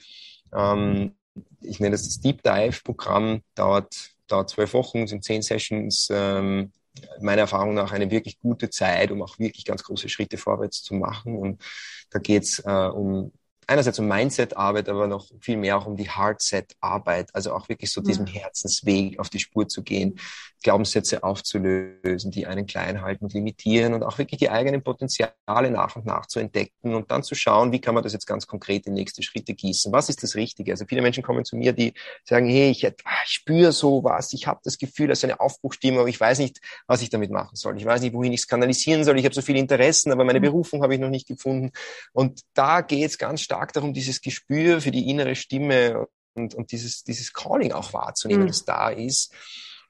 [0.53, 1.14] Ähm,
[1.62, 3.43] ich nenne das das Deep Dive Programm.
[3.55, 6.09] Dauert, dauert zwölf Wochen, sind zehn Sessions.
[6.12, 6.72] Ähm,
[7.20, 10.95] meiner Erfahrung nach eine wirklich gute Zeit, um auch wirklich ganz große Schritte vorwärts zu
[10.95, 11.36] machen.
[11.36, 11.62] Und
[12.11, 13.32] da geht's äh, um
[13.71, 18.01] einerseits um Mindset-Arbeit, aber noch viel mehr auch um die Hardset-Arbeit, also auch wirklich so
[18.01, 20.18] diesem Herzensweg auf die Spur zu gehen,
[20.62, 25.97] Glaubenssätze aufzulösen, die einen klein halten und limitieren und auch wirklich die eigenen Potenziale nach
[25.97, 28.87] und nach zu entdecken und dann zu schauen, wie kann man das jetzt ganz konkret
[28.87, 29.93] in nächste Schritte gießen?
[29.93, 30.73] Was ist das Richtige?
[30.73, 31.95] Also viele Menschen kommen zu mir, die
[32.25, 32.91] sagen, hey, ich, ah,
[33.25, 37.03] ich spüre sowas, ich habe das Gefühl, ist eine Aufbruchstimme, aber ich weiß nicht, was
[37.03, 37.79] ich damit machen soll.
[37.79, 39.18] Ich weiß nicht, wohin ich es kanalisieren soll.
[39.18, 40.45] Ich habe so viele Interessen, aber meine mhm.
[40.45, 41.71] Berufung habe ich noch nicht gefunden.
[42.12, 46.54] Und da geht es ganz stark stark darum, dieses Gespür für die innere Stimme und,
[46.54, 48.48] und dieses, dieses Calling auch wahrzunehmen, mhm.
[48.48, 49.34] das da ist,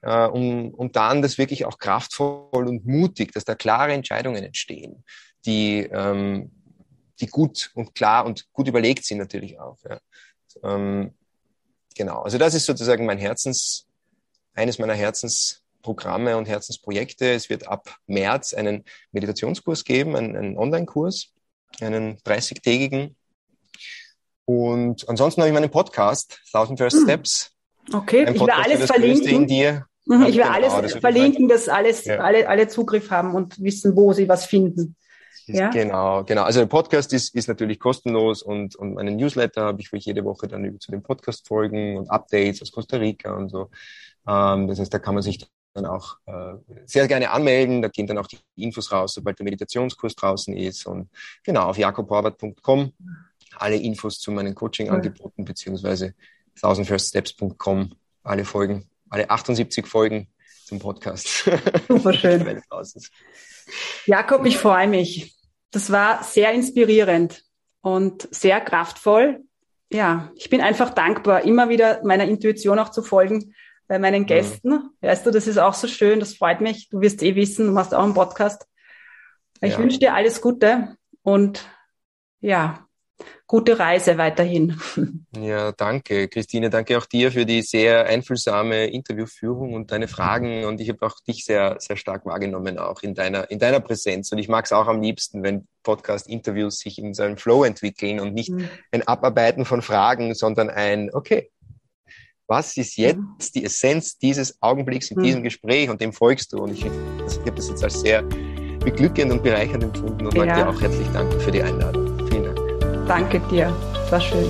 [0.01, 5.05] äh, um, um dann das wirklich auch kraftvoll und mutig, dass da klare Entscheidungen entstehen,
[5.45, 6.51] die, ähm,
[7.21, 9.77] die gut und klar und gut überlegt sind natürlich auch.
[9.87, 9.99] Ja.
[10.63, 11.13] Ähm,
[11.95, 13.87] genau, also das ist sozusagen mein Herzens,
[14.53, 17.31] eines meiner Herzensprogramme und Herzensprojekte.
[17.31, 21.31] Es wird ab März einen Meditationskurs geben, einen, einen Online-Kurs,
[21.79, 23.15] einen 30-tägigen.
[24.51, 27.03] Und ansonsten habe ich meinen Podcast, Thousand First hm.
[27.03, 27.51] Steps.
[27.93, 29.43] Okay, ich werde alles verlinken.
[30.05, 32.17] Mhm, ich werde genau, alles das verlinken, dass alles, ja.
[32.17, 34.95] alle, alle Zugriff haben und wissen, wo sie was finden.
[35.47, 35.69] Ja?
[35.69, 36.43] Genau, genau.
[36.43, 40.25] Also der Podcast ist, ist natürlich kostenlos und, und meinen Newsletter habe ich, ich jede
[40.25, 43.69] Woche dann über zu den Podcast folgen und Updates aus Costa Rica und so.
[44.27, 47.81] Ähm, das heißt, da kann man sich dann auch äh, sehr gerne anmelden.
[47.81, 50.85] Da gehen dann auch die Infos raus, sobald der Meditationskurs draußen ist.
[50.85, 51.09] Und
[51.43, 52.91] genau, auf jakoborwart.com
[53.57, 56.13] alle Infos zu meinen Coaching-Angeboten beziehungsweise
[56.59, 60.27] thousandfirststeps.com alle Folgen, alle 78 Folgen
[60.65, 61.49] zum Podcast.
[61.87, 62.61] Super schön.
[64.05, 65.35] Jakob, ich freue mich.
[65.71, 67.43] Das war sehr inspirierend
[67.81, 69.41] und sehr kraftvoll.
[69.91, 73.53] Ja, ich bin einfach dankbar, immer wieder meiner Intuition auch zu folgen
[73.87, 74.69] bei meinen Gästen.
[74.69, 74.89] Mhm.
[75.01, 76.89] Weißt du, das ist auch so schön, das freut mich.
[76.89, 78.65] Du wirst eh wissen, du machst auch einen Podcast.
[79.61, 79.79] Ich ja.
[79.79, 81.67] wünsche dir alles Gute und
[82.39, 82.87] ja,
[83.47, 84.79] gute Reise weiterhin.
[85.39, 86.69] Ja, danke, Christine.
[86.69, 90.65] Danke auch dir für die sehr einfühlsame Interviewführung und deine Fragen.
[90.65, 94.31] Und ich habe auch dich sehr, sehr stark wahrgenommen, auch in deiner, in deiner Präsenz.
[94.31, 98.19] Und ich mag es auch am liebsten, wenn Podcast-Interviews sich in so einem Flow entwickeln
[98.19, 98.69] und nicht mhm.
[98.91, 101.49] ein Abarbeiten von Fragen, sondern ein, okay,
[102.47, 103.37] was ist jetzt mhm.
[103.55, 105.23] die Essenz dieses Augenblicks in mhm.
[105.23, 106.57] diesem Gespräch und dem folgst du.
[106.57, 108.23] Und ich, ich habe das jetzt als sehr
[108.83, 110.45] beglückend und bereichernd empfunden und ja.
[110.45, 112.00] mag dir auch herzlich danken für die Einladung.
[113.07, 113.73] Danke dir.
[114.09, 114.49] War schön.